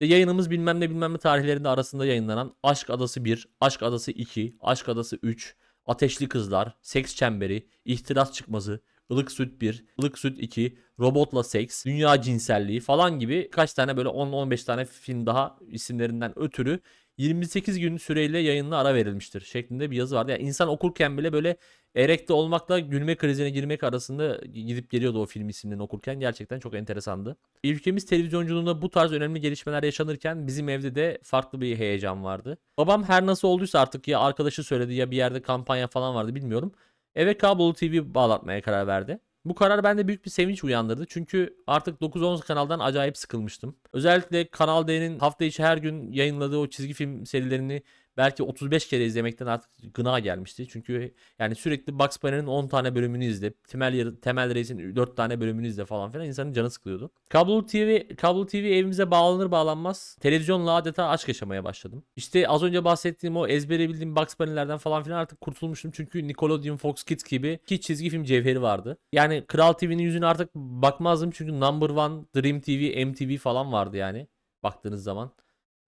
Yayınımız 0.00 0.50
bilmem 0.50 0.80
ne 0.80 0.90
bilmem 0.90 1.14
ne 1.14 1.18
tarihlerinde 1.18 1.68
arasında 1.68 2.06
yayınlanan 2.06 2.54
Aşk 2.62 2.90
Adası 2.90 3.24
1, 3.24 3.48
Aşk 3.60 3.82
Adası 3.82 4.10
2, 4.10 4.56
Aşk 4.60 4.88
Adası 4.88 5.18
3, 5.22 5.56
Ateşli 5.86 6.28
Kızlar, 6.28 6.76
Seks 6.82 7.14
Çemberi, 7.14 7.68
İhtiras 7.84 8.32
Çıkmazı, 8.32 8.80
Ilık 9.10 9.32
Süt 9.32 9.60
1, 9.60 9.84
Ilık 9.98 10.18
Süt 10.18 10.38
2, 10.40 10.78
Robotla 11.00 11.42
Seks, 11.44 11.84
Dünya 11.84 12.22
Cinselliği 12.22 12.80
falan 12.80 13.18
gibi 13.18 13.50
kaç 13.52 13.74
tane 13.74 13.96
böyle 13.96 14.08
10-15 14.08 14.66
tane 14.66 14.84
film 14.84 15.26
daha 15.26 15.58
isimlerinden 15.68 16.38
ötürü 16.38 16.80
28 17.18 17.78
gün 17.78 17.96
süreyle 17.96 18.38
yayınına 18.38 18.78
ara 18.78 18.94
verilmiştir 18.94 19.40
şeklinde 19.40 19.90
bir 19.90 19.96
yazı 19.96 20.16
vardı. 20.16 20.30
Yani 20.30 20.42
insan 20.42 20.68
okurken 20.68 21.18
bile 21.18 21.32
böyle 21.32 21.56
erekte 21.94 22.32
olmakla 22.32 22.78
gülme 22.78 23.16
krizine 23.16 23.50
girmek 23.50 23.84
arasında 23.84 24.36
gidip 24.36 24.90
geliyordu 24.90 25.22
o 25.22 25.26
film 25.26 25.48
isimlerini 25.48 25.82
okurken. 25.82 26.20
Gerçekten 26.20 26.60
çok 26.60 26.74
enteresandı. 26.74 27.36
Ülkemiz 27.64 28.06
televizyonculuğunda 28.06 28.82
bu 28.82 28.90
tarz 28.90 29.12
önemli 29.12 29.40
gelişmeler 29.40 29.82
yaşanırken 29.82 30.46
bizim 30.46 30.68
evde 30.68 30.94
de 30.94 31.18
farklı 31.22 31.60
bir 31.60 31.76
heyecan 31.76 32.24
vardı. 32.24 32.58
Babam 32.78 33.04
her 33.04 33.26
nasıl 33.26 33.48
olduysa 33.48 33.80
artık 33.80 34.08
ya 34.08 34.20
arkadaşı 34.20 34.64
söyledi 34.64 34.94
ya 34.94 35.10
bir 35.10 35.16
yerde 35.16 35.42
kampanya 35.42 35.86
falan 35.88 36.14
vardı 36.14 36.34
bilmiyorum. 36.34 36.72
Eve 37.14 37.38
kablolu 37.38 37.74
TV 37.74 38.14
bağlatmaya 38.14 38.62
karar 38.62 38.86
verdi. 38.86 39.18
Bu 39.44 39.54
karar 39.54 39.84
bende 39.84 40.08
büyük 40.08 40.24
bir 40.24 40.30
sevinç 40.30 40.64
uyandırdı. 40.64 41.06
Çünkü 41.08 41.56
artık 41.66 42.00
9-10 42.00 42.40
kanaldan 42.40 42.78
acayip 42.78 43.16
sıkılmıştım. 43.16 43.76
Özellikle 43.92 44.48
Kanal 44.48 44.88
D'nin 44.88 45.18
hafta 45.18 45.44
içi 45.44 45.62
her 45.64 45.76
gün 45.76 46.12
yayınladığı 46.12 46.58
o 46.58 46.66
çizgi 46.66 46.94
film 46.94 47.26
serilerini 47.26 47.82
belki 48.16 48.42
35 48.42 48.88
kere 48.88 49.04
izlemekten 49.04 49.46
artık 49.46 49.70
gına 49.94 50.18
gelmişti. 50.18 50.68
Çünkü 50.68 51.14
yani 51.38 51.54
sürekli 51.54 51.98
Bugs 51.98 52.16
Bunny'nin 52.22 52.46
10 52.46 52.68
tane 52.68 52.94
bölümünü 52.94 53.24
izle, 53.24 53.52
Temel, 53.52 54.16
Temel 54.16 54.54
Reis'in 54.54 54.96
4 54.96 55.16
tane 55.16 55.40
bölümünü 55.40 55.66
izle 55.66 55.84
falan 55.84 56.10
filan 56.10 56.26
insanın 56.26 56.52
canı 56.52 56.70
sıkılıyordu. 56.70 57.10
Kablo 57.28 57.66
TV, 57.66 58.14
kablo 58.16 58.46
TV 58.46 58.56
evimize 58.56 59.10
bağlanır 59.10 59.50
bağlanmaz 59.50 60.16
televizyonla 60.20 60.74
adeta 60.74 61.08
aşk 61.08 61.28
yaşamaya 61.28 61.64
başladım. 61.64 62.04
İşte 62.16 62.48
az 62.48 62.62
önce 62.62 62.84
bahsettiğim 62.84 63.36
o 63.36 63.46
ezbere 63.46 63.88
bildiğim 63.88 64.16
Bugs 64.16 64.38
Bunny'lerden 64.38 64.78
falan 64.78 65.02
filan 65.02 65.18
artık 65.18 65.40
kurtulmuştum. 65.40 65.90
Çünkü 65.90 66.28
Nickelodeon, 66.28 66.76
Fox 66.76 67.04
Kids 67.04 67.24
gibi 67.24 67.58
iki 67.62 67.80
çizgi 67.80 68.10
film 68.10 68.24
cevheri 68.24 68.62
vardı. 68.62 68.98
Yani 69.12 69.44
Kral 69.46 69.72
TV'nin 69.72 70.02
yüzüne 70.02 70.26
artık 70.26 70.54
bakmazdım 70.54 71.30
çünkü 71.30 71.60
Number 71.60 71.88
One, 71.88 72.24
Dream 72.36 72.60
TV, 72.60 73.06
MTV 73.06 73.38
falan 73.38 73.72
vardı 73.72 73.96
yani 73.96 74.26
baktığınız 74.62 75.02
zaman. 75.02 75.32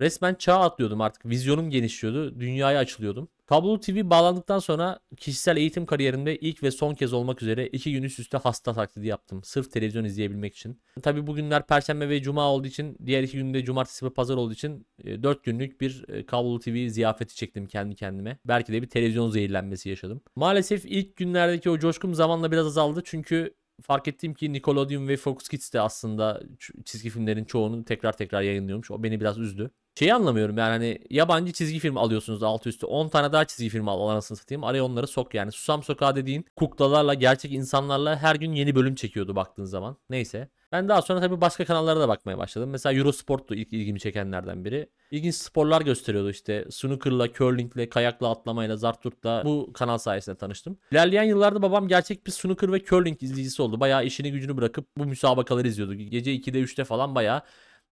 Resmen 0.01 0.35
çağ 0.35 0.61
atlıyordum 0.61 1.01
artık. 1.01 1.27
Vizyonum 1.27 1.71
genişliyordu. 1.71 2.41
Dünyaya 2.41 2.79
açılıyordum. 2.79 3.29
Kablolu 3.47 3.81
TV 3.81 4.11
bağlandıktan 4.11 4.59
sonra 4.59 4.99
kişisel 5.17 5.57
eğitim 5.57 5.87
kariyerimde 5.87 6.37
ilk 6.37 6.63
ve 6.63 6.71
son 6.71 6.95
kez 6.95 7.13
olmak 7.13 7.43
üzere 7.43 7.67
iki 7.67 7.93
gün 7.93 8.03
üst 8.03 8.19
üste 8.19 8.39
hasta 8.39 8.75
taklidi 8.75 9.07
yaptım. 9.07 9.45
Sırf 9.45 9.73
televizyon 9.73 10.05
izleyebilmek 10.05 10.57
için. 10.57 10.81
Tabi 11.03 11.27
bugünler 11.27 11.67
perşembe 11.67 12.09
ve 12.09 12.23
cuma 12.23 12.51
olduğu 12.51 12.67
için 12.67 12.97
diğer 13.07 13.23
iki 13.23 13.37
günde 13.37 13.65
cumartesi 13.65 14.07
ve 14.07 14.11
pazar 14.11 14.37
olduğu 14.37 14.53
için 14.53 14.87
4 15.05 15.45
günlük 15.45 15.81
bir 15.81 16.05
e, 16.09 16.27
kablolu 16.27 16.61
TV 16.61 16.89
ziyafeti 16.89 17.37
çektim 17.37 17.67
kendi 17.67 17.95
kendime. 17.95 18.39
Belki 18.45 18.73
de 18.73 18.83
bir 18.83 18.89
televizyon 18.89 19.31
zehirlenmesi 19.31 19.89
yaşadım. 19.89 20.21
Maalesef 20.37 20.85
ilk 20.85 21.17
günlerdeki 21.17 21.71
o 21.71 21.79
coşkum 21.79 22.15
zamanla 22.15 22.53
biraz 22.53 22.67
azaldı 22.67 23.03
çünkü 23.05 23.55
fark 23.83 24.09
ettim 24.09 24.35
ki 24.35 24.53
Nickelodeon 24.53 25.09
ve 25.09 25.17
Fox 25.17 25.49
Kids 25.49 25.73
de 25.73 25.81
aslında 25.81 26.43
çizgi 26.85 27.11
filmlerin 27.11 27.45
çoğunu 27.45 27.85
tekrar 27.85 28.17
tekrar 28.17 28.43
yayınlıyormuş. 28.43 28.91
O 28.91 29.03
beni 29.03 29.21
biraz 29.21 29.39
üzdü. 29.39 29.71
Şeyi 29.99 30.15
anlamıyorum 30.15 30.59
yani 30.59 30.71
hani 30.71 30.99
yabancı 31.11 31.53
çizgi 31.53 31.79
film 31.79 31.97
alıyorsunuz 31.97 32.43
altı 32.43 32.69
üstü 32.69 32.87
10 32.87 33.09
tane 33.09 33.33
daha 33.33 33.45
çizgi 33.45 33.69
film 33.69 33.89
al 33.89 34.09
anasını 34.09 34.37
satayım 34.37 34.65
araya 34.65 34.85
onları 34.85 35.07
sok 35.07 35.35
yani. 35.35 35.53
Susam 35.53 35.83
Sokağı 35.83 36.17
dediğin 36.17 36.45
kuklalarla 36.57 37.15
gerçek 37.15 37.53
insanlarla 37.53 38.17
her 38.17 38.35
gün 38.35 38.53
yeni 38.53 38.75
bölüm 38.75 38.95
çekiyordu 38.95 39.37
baktığın 39.37 39.65
zaman. 39.65 39.97
Neyse. 40.11 40.49
Ben 40.73 40.89
daha 40.89 41.03
sonra 41.03 41.21
tabii 41.21 41.41
başka 41.41 41.65
kanallara 41.65 42.01
da 42.01 42.09
bakmaya 42.09 42.39
başladım. 42.39 42.71
Mesela 42.71 42.99
Eurosport'tu 42.99 43.55
ilk 43.55 43.73
ilgimi 43.73 44.01
çekenlerden 44.01 44.65
biri. 44.65 44.89
İlginç 45.11 45.35
sporlar 45.35 45.83
gösteriyordu 45.83 46.31
işte. 46.31 46.65
Snooker'la, 46.71 47.33
curling'le, 47.33 47.91
kayakla, 47.91 48.31
atlamayla, 48.31 48.77
zarturtla 48.77 49.43
bu 49.45 49.71
kanal 49.75 49.99
sayesinde 49.99 50.37
tanıştım. 50.37 50.79
İlerleyen 50.93 51.23
yıllarda 51.23 51.63
babam 51.63 51.89
gerçek 51.89 52.27
bir 52.27 52.33
snooker 52.33 52.73
ve 52.73 52.85
curling 52.85 53.23
izleyicisi 53.23 53.63
oldu. 53.63 53.81
Bayağı 53.81 54.05
işini 54.05 54.33
gücünü 54.33 54.57
bırakıp 54.57 54.87
bu 54.99 55.05
müsabakaları 55.05 55.69
izliyordu. 55.69 55.95
Gece 55.95 56.35
2'de 56.35 56.61
3'te 56.61 56.85
falan 56.85 57.15
bayağı 57.15 57.43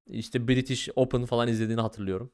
işte 0.07 0.49
British 0.49 0.89
Open 0.97 1.25
falan 1.25 1.49
izlediğini 1.49 1.81
hatırlıyorum. 1.81 2.33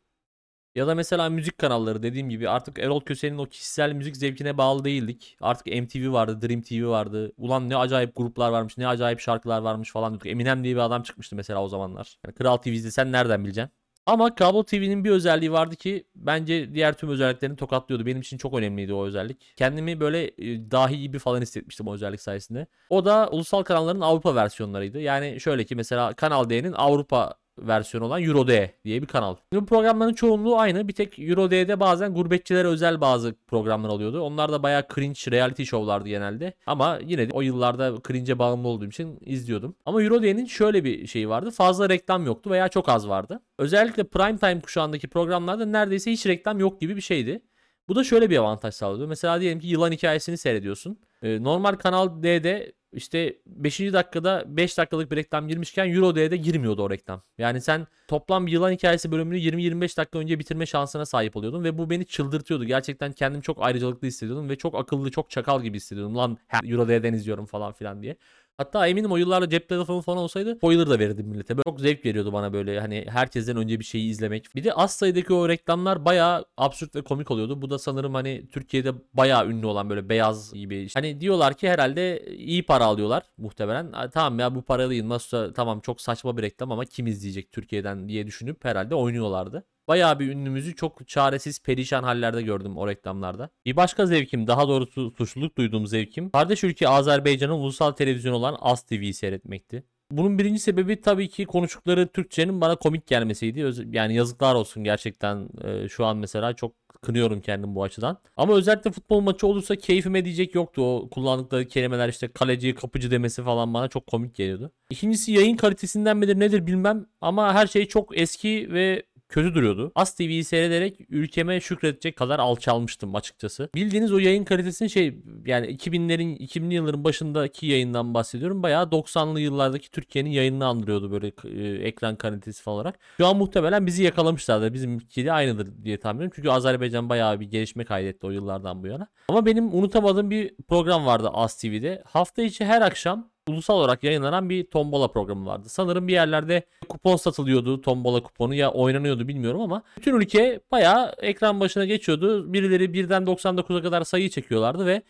Ya 0.75 0.87
da 0.87 0.95
mesela 0.95 1.29
müzik 1.31 1.59
kanalları 1.59 2.03
dediğim 2.03 2.29
gibi 2.29 2.49
artık 2.49 2.79
Erol 2.79 3.00
Köse'nin 3.00 3.39
o 3.39 3.47
kişisel 3.47 3.93
müzik 3.93 4.17
zevkine 4.17 4.59
bağlı 4.59 4.85
değildik. 4.85 5.37
Artık 5.41 5.67
MTV 5.67 6.12
vardı, 6.12 6.49
Dream 6.49 6.62
TV 6.62 6.89
vardı. 6.89 7.33
Ulan 7.37 7.69
ne 7.69 7.77
acayip 7.77 8.17
gruplar 8.17 8.50
varmış, 8.50 8.79
ne 8.79 8.89
acayip 8.89 9.21
şarkılar 9.21 9.61
varmış 9.61 9.93
falan 9.93 10.12
diyorduk. 10.12 10.27
Eminem 10.27 10.65
diye 10.65 10.75
bir 10.75 10.81
adam 10.81 11.03
çıkmıştı 11.03 11.37
mesela 11.37 11.65
o 11.65 11.69
zamanlar. 11.69 12.19
Yani 12.25 12.35
Kral 12.35 12.57
TV'de 12.57 12.91
sen 12.91 13.12
nereden 13.12 13.45
bileceksin? 13.45 13.73
Ama 14.07 14.35
Kablo 14.35 14.65
TV'nin 14.65 15.05
bir 15.05 15.11
özelliği 15.11 15.53
vardı 15.53 15.77
ki 15.77 16.05
bence 16.15 16.75
diğer 16.75 16.95
tüm 16.95 17.09
özelliklerini 17.09 17.57
tokatlıyordu. 17.57 18.07
Benim 18.07 18.21
için 18.21 18.39
çok 18.39 18.55
önemliydi 18.55 18.95
o 18.95 19.07
özellik. 19.07 19.53
Kendimi 19.57 20.00
böyle 20.00 20.25
e, 20.25 20.71
dahi 20.71 21.00
gibi 21.00 21.19
falan 21.19 21.41
hissetmiştim 21.41 21.89
o 21.89 21.95
özellik 21.95 22.21
sayesinde. 22.23 22.67
O 22.91 23.05
da 23.05 23.29
ulusal 23.33 23.62
kanalların 23.62 24.00
Avrupa 24.00 24.35
versiyonlarıydı. 24.35 25.00
Yani 25.00 25.41
şöyle 25.41 25.65
ki 25.65 25.77
mesela 25.77 26.15
Kanal 26.15 26.50
D'nin 26.50 26.73
Avrupa 26.73 27.35
versiyonu 27.67 28.07
olan 28.07 28.23
Euro 28.23 28.47
D 28.49 28.75
diye 28.85 29.02
bir 29.02 29.07
kanal. 29.07 29.37
Bu 29.52 29.67
programların 29.67 30.14
çoğunluğu 30.14 30.59
aynı. 30.59 30.88
Bir 30.88 30.93
tek 30.93 31.19
Euro 31.19 31.50
D'de 31.50 31.81
bazen 31.81 32.14
gurbetçilere 32.14 32.69
özel 32.69 33.00
bazı 33.00 33.35
programlar 33.49 33.88
oluyordu. 33.88 34.21
Onlar 34.21 34.52
da 34.52 34.62
bayağı 34.62 34.85
cringe 34.95 35.31
reality 35.31 35.62
show'lardı 35.62 36.09
genelde. 36.09 36.55
Ama 36.67 36.99
yine 37.05 37.29
de 37.29 37.33
o 37.33 37.40
yıllarda 37.40 37.95
cringe'e 38.09 38.38
bağımlı 38.38 38.69
olduğum 38.69 38.88
için 38.88 39.19
izliyordum. 39.21 39.75
Ama 39.87 40.02
Euro 40.02 40.23
D'nin 40.23 40.47
şöyle 40.47 40.85
bir 40.85 41.07
şeyi 41.07 41.29
vardı. 41.29 41.50
Fazla 41.50 41.88
reklam 41.88 42.26
yoktu 42.26 42.50
veya 42.50 42.69
çok 42.69 42.88
az 42.88 43.09
vardı. 43.09 43.40
Özellikle 43.59 44.05
prime 44.05 44.38
time 44.38 44.61
kuşağındaki 44.61 45.09
programlarda 45.09 45.67
neredeyse 45.67 46.12
hiç 46.12 46.26
reklam 46.26 46.59
yok 46.59 46.81
gibi 46.81 46.97
bir 46.97 47.00
şeydi. 47.00 47.43
Bu 47.88 47.97
da 47.97 48.05
şöyle 48.05 48.31
bir 48.31 48.37
avantaj 48.37 48.75
sağlıyordu. 48.75 49.09
Mesela 49.09 49.40
diyelim 49.40 49.61
ki 49.61 49.67
yılan 49.67 49.93
hikayesini 49.93 50.38
seyrediyorsun. 50.38 50.99
Ee, 51.23 51.43
normal 51.43 51.73
Kanal 51.73 52.23
D'de 52.23 52.73
işte 52.92 53.38
5. 53.47 53.80
dakikada 53.80 54.44
5 54.47 54.78
dakikalık 54.78 55.11
bir 55.11 55.16
reklam 55.16 55.49
girmişken 55.49 55.94
Euro 55.94 56.14
D'de 56.14 56.37
girmiyordu 56.37 56.82
o 56.82 56.90
reklam. 56.90 57.23
Yani 57.38 57.61
sen 57.61 57.87
toplam 58.09 58.47
bir 58.47 58.52
yılan 58.52 58.73
hikayesi 58.73 59.12
bölümünü 59.12 59.38
20-25 59.38 59.97
dakika 59.97 60.18
önce 60.18 60.38
bitirme 60.38 60.66
şansına 60.66 61.06
sahip 61.06 61.37
oluyordun 61.37 61.64
ve 61.64 61.78
bu 61.78 61.90
beni 61.90 62.06
çıldırtıyordu. 62.06 62.64
Gerçekten 62.64 63.12
kendim 63.12 63.40
çok 63.40 63.62
ayrıcalıklı 63.62 64.09
hissediyordum 64.09 64.49
ve 64.49 64.56
çok 64.56 64.75
akıllı, 64.75 65.11
çok 65.11 65.30
çakal 65.30 65.62
gibi 65.62 65.76
hissediyordum. 65.76 66.16
Lan 66.16 66.38
her 66.47 66.70
Euro 66.70 66.88
D'den 66.88 67.14
izliyorum 67.14 67.47
falan 67.47 67.73
filan 67.73 68.02
diye. 68.02 68.16
Hatta 68.61 68.87
eminim 68.87 69.12
o 69.12 69.17
yıllarda 69.17 69.49
cep 69.49 69.69
telefonu 69.69 70.02
falan 70.02 70.19
olsaydı 70.19 70.57
spoiler 70.57 70.90
da 70.90 70.99
verirdim 70.99 71.26
millete. 71.26 71.57
Böyle 71.57 71.64
çok 71.64 71.81
zevk 71.81 72.05
veriyordu 72.05 72.33
bana 72.33 72.52
böyle 72.52 72.81
hani 72.81 73.07
herkesten 73.09 73.57
önce 73.57 73.81
bir 73.81 73.85
şeyi 73.85 74.11
izlemek. 74.11 74.55
Bir 74.55 74.64
de 74.64 74.73
az 74.73 74.93
sayıdaki 74.97 75.33
o 75.33 75.49
reklamlar 75.49 76.05
bayağı 76.05 76.45
absürt 76.57 76.95
ve 76.97 77.02
komik 77.02 77.31
oluyordu. 77.31 77.62
Bu 77.62 77.71
da 77.71 77.79
sanırım 77.79 78.14
hani 78.14 78.49
Türkiye'de 78.49 78.93
bayağı 79.14 79.49
ünlü 79.49 79.67
olan 79.67 79.90
böyle 79.90 80.09
beyaz 80.09 80.55
gibi. 80.55 80.88
Hani 80.95 81.21
diyorlar 81.21 81.55
ki 81.55 81.69
herhalde 81.69 82.25
iyi 82.26 82.62
para 82.67 82.85
alıyorlar 82.85 83.23
muhtemelen. 83.38 84.11
Tamam 84.11 84.38
ya 84.38 84.55
bu 84.55 84.62
paralıyım 84.62 85.09
nasılsa 85.09 85.52
tamam 85.52 85.81
çok 85.81 86.00
saçma 86.00 86.37
bir 86.37 86.43
reklam 86.43 86.73
ama 86.73 86.85
kim 86.85 87.07
izleyecek 87.07 87.52
Türkiye'den 87.52 88.09
diye 88.09 88.26
düşünüp 88.26 88.64
herhalde 88.64 88.95
oynuyorlardı. 88.95 89.64
Bayağı 89.88 90.18
bir 90.18 90.28
ünlümüzü 90.28 90.75
çok 90.75 91.08
çaresiz, 91.08 91.62
perişan 91.62 92.02
hallerde 92.02 92.42
gördüm 92.42 92.76
o 92.76 92.88
reklamlarda. 92.88 93.50
Bir 93.66 93.76
başka 93.76 94.06
zevkim, 94.06 94.46
daha 94.46 94.68
doğrusu 94.68 95.10
suçluluk 95.10 95.58
duyduğum 95.58 95.87
zevkim, 95.87 96.30
kardeş 96.30 96.64
ülke 96.64 96.88
Azerbaycan'ın 96.88 97.52
ulusal 97.52 97.92
televizyonu 97.92 98.37
olan 98.37 98.56
AS 98.60 98.82
TV'yi 98.82 99.14
seyretmekti. 99.14 99.84
Bunun 100.10 100.38
birinci 100.38 100.60
sebebi 100.60 101.00
tabii 101.00 101.28
ki 101.28 101.44
konuştukları 101.44 102.08
Türkçenin 102.08 102.60
bana 102.60 102.76
komik 102.76 103.06
gelmesiydi. 103.06 103.72
Yani 103.96 104.14
yazıklar 104.14 104.54
olsun 104.54 104.84
gerçekten 104.84 105.49
e, 105.64 105.88
şu 105.88 106.06
an 106.06 106.16
mesela 106.16 106.52
çok 106.52 106.72
kınıyorum 107.02 107.40
kendim 107.40 107.75
bu 107.75 107.82
açıdan. 107.82 108.18
Ama 108.37 108.54
özellikle 108.54 108.90
futbol 108.90 109.20
maçı 109.20 109.46
olursa 109.46 109.76
keyfime 109.76 110.25
diyecek 110.25 110.54
yoktu. 110.54 110.82
O 110.82 111.08
kullandıkları 111.10 111.68
kelimeler 111.68 112.08
işte 112.08 112.28
kaleci, 112.28 112.75
kapıcı 112.75 113.10
demesi 113.10 113.42
falan 113.42 113.75
bana 113.75 113.88
çok 113.88 114.06
komik 114.06 114.34
geliyordu. 114.34 114.72
İkincisi 114.90 115.32
yayın 115.32 115.56
kalitesinden 115.56 116.16
midir 116.16 116.40
nedir 116.40 116.66
bilmem 116.66 117.06
ama 117.20 117.54
her 117.54 117.66
şey 117.66 117.88
çok 117.88 118.18
eski 118.18 118.68
ve 118.72 119.02
kötü 119.30 119.54
duruyordu. 119.54 119.92
As 119.94 120.14
TV'yi 120.14 120.44
seyrederek 120.44 120.96
ülkeme 121.08 121.60
şükredecek 121.60 122.16
kadar 122.16 122.38
alçalmıştım 122.38 123.14
açıkçası. 123.14 123.68
Bildiğiniz 123.75 124.12
o 124.12 124.18
yayın 124.18 124.44
kalitesini 124.44 124.90
şey 124.90 125.18
yani 125.46 125.66
2000'lerin 125.66 126.37
2000'li 126.37 126.75
yılların 126.75 127.04
başındaki 127.04 127.66
yayından 127.66 128.14
bahsediyorum. 128.14 128.62
Bayağı 128.62 128.84
90'lı 128.84 129.40
yıllardaki 129.40 129.90
Türkiye'nin 129.90 130.30
yayınını 130.30 130.66
andırıyordu 130.66 131.10
böyle 131.12 131.32
e, 131.44 131.88
ekran 131.88 132.16
kalitesi 132.16 132.62
falan 132.62 132.80
olarak. 132.80 132.99
Şu 133.16 133.26
an 133.26 133.37
muhtemelen 133.37 133.87
bizi 133.87 134.02
yakalamışlardır. 134.02 134.72
Bizimki 134.72 135.25
de 135.25 135.32
aynıdır 135.32 135.84
diye 135.84 136.00
tahmin 136.00 136.18
ediyorum. 136.18 136.32
Çünkü 136.37 136.50
Azerbaycan 136.50 137.08
bayağı 137.08 137.40
bir 137.40 137.46
gelişme 137.46 137.84
kaydetti 137.84 138.26
o 138.26 138.30
yıllardan 138.30 138.82
bu 138.82 138.87
yana. 138.87 139.06
Ama 139.28 139.46
benim 139.46 139.75
unutamadığım 139.75 140.30
bir 140.30 140.54
program 140.68 141.06
vardı 141.06 141.28
As 141.32 141.56
TV'de. 141.60 142.02
Hafta 142.06 142.42
içi 142.42 142.64
her 142.64 142.82
akşam 142.82 143.29
ulusal 143.49 143.75
olarak 143.75 144.04
yayınlanan 144.04 144.50
bir 144.50 144.64
tombola 144.64 145.09
programı 145.09 145.47
vardı. 145.47 145.68
Sanırım 145.68 146.09
bir 146.09 146.12
yerlerde 146.12 146.62
kupon 146.88 147.16
satılıyordu 147.16 147.80
tombola 147.80 148.23
kuponu 148.23 148.54
ya 148.54 148.73
oynanıyordu 148.73 149.28
bilmiyorum 149.28 149.61
ama 149.61 149.82
bütün 149.97 150.14
ülke 150.14 150.61
bayağı 150.70 151.14
ekran 151.18 151.61
başına 151.61 151.85
geçiyordu. 151.85 152.52
Birileri 152.52 152.92
birden 152.92 153.23
99'a 153.23 153.82
kadar 153.82 154.04
sayı 154.04 154.30
çekiyorlardı 154.30 154.87
ve 154.87 155.02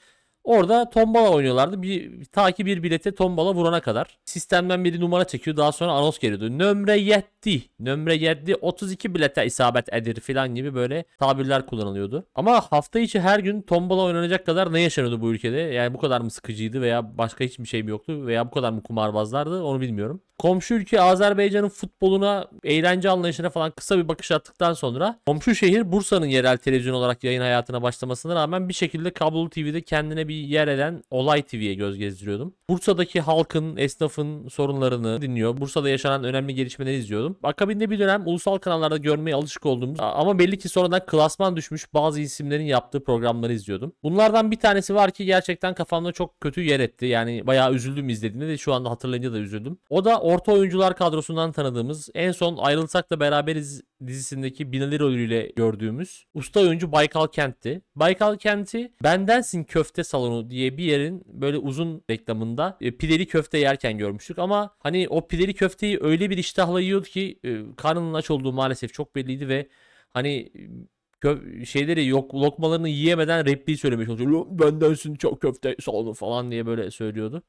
Orada 0.44 0.90
tombala 0.90 1.30
oynuyorlardı. 1.30 1.82
Bir, 1.82 2.24
ta 2.24 2.52
ki 2.52 2.66
bir 2.66 2.82
bilete 2.82 3.14
tombala 3.14 3.54
vurana 3.54 3.80
kadar. 3.80 4.18
Sistemden 4.24 4.84
biri 4.84 5.00
numara 5.00 5.24
çekiyor. 5.24 5.56
Daha 5.56 5.72
sonra 5.72 5.92
anons 5.92 6.18
geliyordu. 6.18 6.58
Nömre 6.58 6.96
yetti. 6.98 7.62
Nömre 7.78 8.14
yetti. 8.14 8.56
32 8.56 9.14
bilete 9.14 9.46
isabet 9.46 9.92
edir 9.92 10.20
falan 10.20 10.54
gibi 10.54 10.74
böyle 10.74 11.04
tabirler 11.18 11.66
kullanılıyordu. 11.66 12.26
Ama 12.34 12.60
hafta 12.60 12.98
içi 12.98 13.20
her 13.20 13.38
gün 13.38 13.62
tombala 13.62 14.02
oynanacak 14.02 14.46
kadar 14.46 14.72
ne 14.72 14.80
yaşanıyordu 14.80 15.20
bu 15.20 15.32
ülkede? 15.32 15.58
Yani 15.58 15.94
bu 15.94 15.98
kadar 15.98 16.20
mı 16.20 16.30
sıkıcıydı 16.30 16.80
veya 16.80 17.18
başka 17.18 17.44
hiçbir 17.44 17.68
şey 17.68 17.82
mi 17.82 17.90
yoktu 17.90 18.26
veya 18.26 18.46
bu 18.46 18.50
kadar 18.50 18.70
mı 18.72 18.82
kumarbazlardı 18.82 19.62
onu 19.62 19.80
bilmiyorum. 19.80 20.20
Komşu 20.40 20.74
ülke 20.74 21.00
Azerbaycan'ın 21.00 21.68
futboluna, 21.68 22.46
eğlence 22.64 23.10
anlayışına 23.10 23.50
falan 23.50 23.70
kısa 23.70 23.98
bir 23.98 24.08
bakış 24.08 24.30
attıktan 24.30 24.72
sonra 24.72 25.20
komşu 25.26 25.54
şehir 25.54 25.92
Bursa'nın 25.92 26.26
yerel 26.26 26.56
televizyon 26.56 26.94
olarak 26.94 27.24
yayın 27.24 27.40
hayatına 27.40 27.82
başlamasına 27.82 28.34
rağmen 28.34 28.68
bir 28.68 28.74
şekilde 28.74 29.10
kablolu 29.10 29.50
TV'de 29.50 29.80
kendine 29.80 30.28
bir 30.30 30.34
yer 30.34 30.68
eden 30.68 31.02
Olay 31.10 31.42
TV'ye 31.42 31.74
göz 31.74 31.98
gezdiriyordum. 31.98 32.54
Bursa'daki 32.70 33.20
halkın, 33.20 33.76
esnafın 33.76 34.48
sorunlarını 34.48 35.22
dinliyor. 35.22 35.56
Bursa'da 35.56 35.88
yaşanan 35.88 36.24
önemli 36.24 36.54
gelişmeleri 36.54 36.96
izliyordum. 36.96 37.38
Akabinde 37.42 37.90
bir 37.90 37.98
dönem 37.98 38.22
ulusal 38.26 38.58
kanallarda 38.58 38.96
görmeye 38.96 39.34
alışık 39.34 39.66
olduğumuz 39.66 40.00
ama 40.00 40.38
belli 40.38 40.58
ki 40.58 40.68
sonradan 40.68 41.06
klasman 41.06 41.56
düşmüş 41.56 41.94
bazı 41.94 42.20
isimlerin 42.20 42.64
yaptığı 42.64 43.04
programları 43.04 43.52
izliyordum. 43.52 43.92
Bunlardan 44.02 44.50
bir 44.50 44.56
tanesi 44.56 44.94
var 44.94 45.10
ki 45.10 45.24
gerçekten 45.24 45.74
kafamda 45.74 46.12
çok 46.12 46.40
kötü 46.40 46.62
yer 46.62 46.80
etti. 46.80 47.06
Yani 47.06 47.46
bayağı 47.46 47.74
üzüldüm 47.74 48.08
izlediğimde 48.08 48.48
de 48.48 48.58
şu 48.58 48.74
anda 48.74 48.90
hatırlayınca 48.90 49.32
da 49.32 49.38
üzüldüm. 49.38 49.78
O 49.90 50.04
da 50.04 50.20
orta 50.20 50.52
oyuncular 50.52 50.96
kadrosundan 50.96 51.52
tanıdığımız 51.52 52.08
en 52.14 52.32
son 52.32 52.56
ayrılsak 52.56 53.10
da 53.10 53.20
beraberiz 53.20 53.82
dizisindeki 54.06 54.72
Binali 54.72 55.00
rolüyle 55.00 55.52
gördüğümüz 55.56 56.24
usta 56.34 56.60
oyuncu 56.60 56.92
Baykal 56.92 57.26
Kent'ti. 57.26 57.82
Baykal 57.96 58.36
Kent'i 58.36 58.92
Bendensin 59.02 59.64
Köfte 59.64 60.04
Salonu 60.20 60.50
diye 60.50 60.76
bir 60.76 60.84
yerin 60.84 61.22
böyle 61.26 61.58
uzun 61.58 62.02
reklamında 62.10 62.78
e, 62.80 62.90
pideli 62.96 63.26
köfte 63.26 63.58
yerken 63.58 63.98
görmüştük 63.98 64.38
ama 64.38 64.74
hani 64.78 65.08
o 65.08 65.26
pideli 65.28 65.54
köfteyi 65.54 65.98
öyle 66.00 66.30
bir 66.30 66.38
iştahla 66.38 66.80
yiyordu 66.80 67.06
ki 67.08 67.38
e, 67.44 67.58
karnının 67.76 68.14
aç 68.14 68.30
olduğu 68.30 68.52
maalesef 68.52 68.92
çok 68.94 69.16
belliydi 69.16 69.48
ve 69.48 69.68
hani 70.10 70.52
kö- 71.22 71.66
şeyleri 71.66 72.06
yok 72.06 72.34
lokmalarını 72.34 72.88
yiyemeden 72.88 73.46
repliği 73.46 73.78
söylemeye 73.78 74.06
çalışıyor. 74.06 74.30
"Lo- 74.30 74.58
Bendensin 74.58 75.14
çok 75.14 75.40
köfte 75.42 75.76
salonu 75.80 76.14
falan 76.14 76.50
diye 76.50 76.66
böyle 76.66 76.90
söylüyordu. 76.90 77.42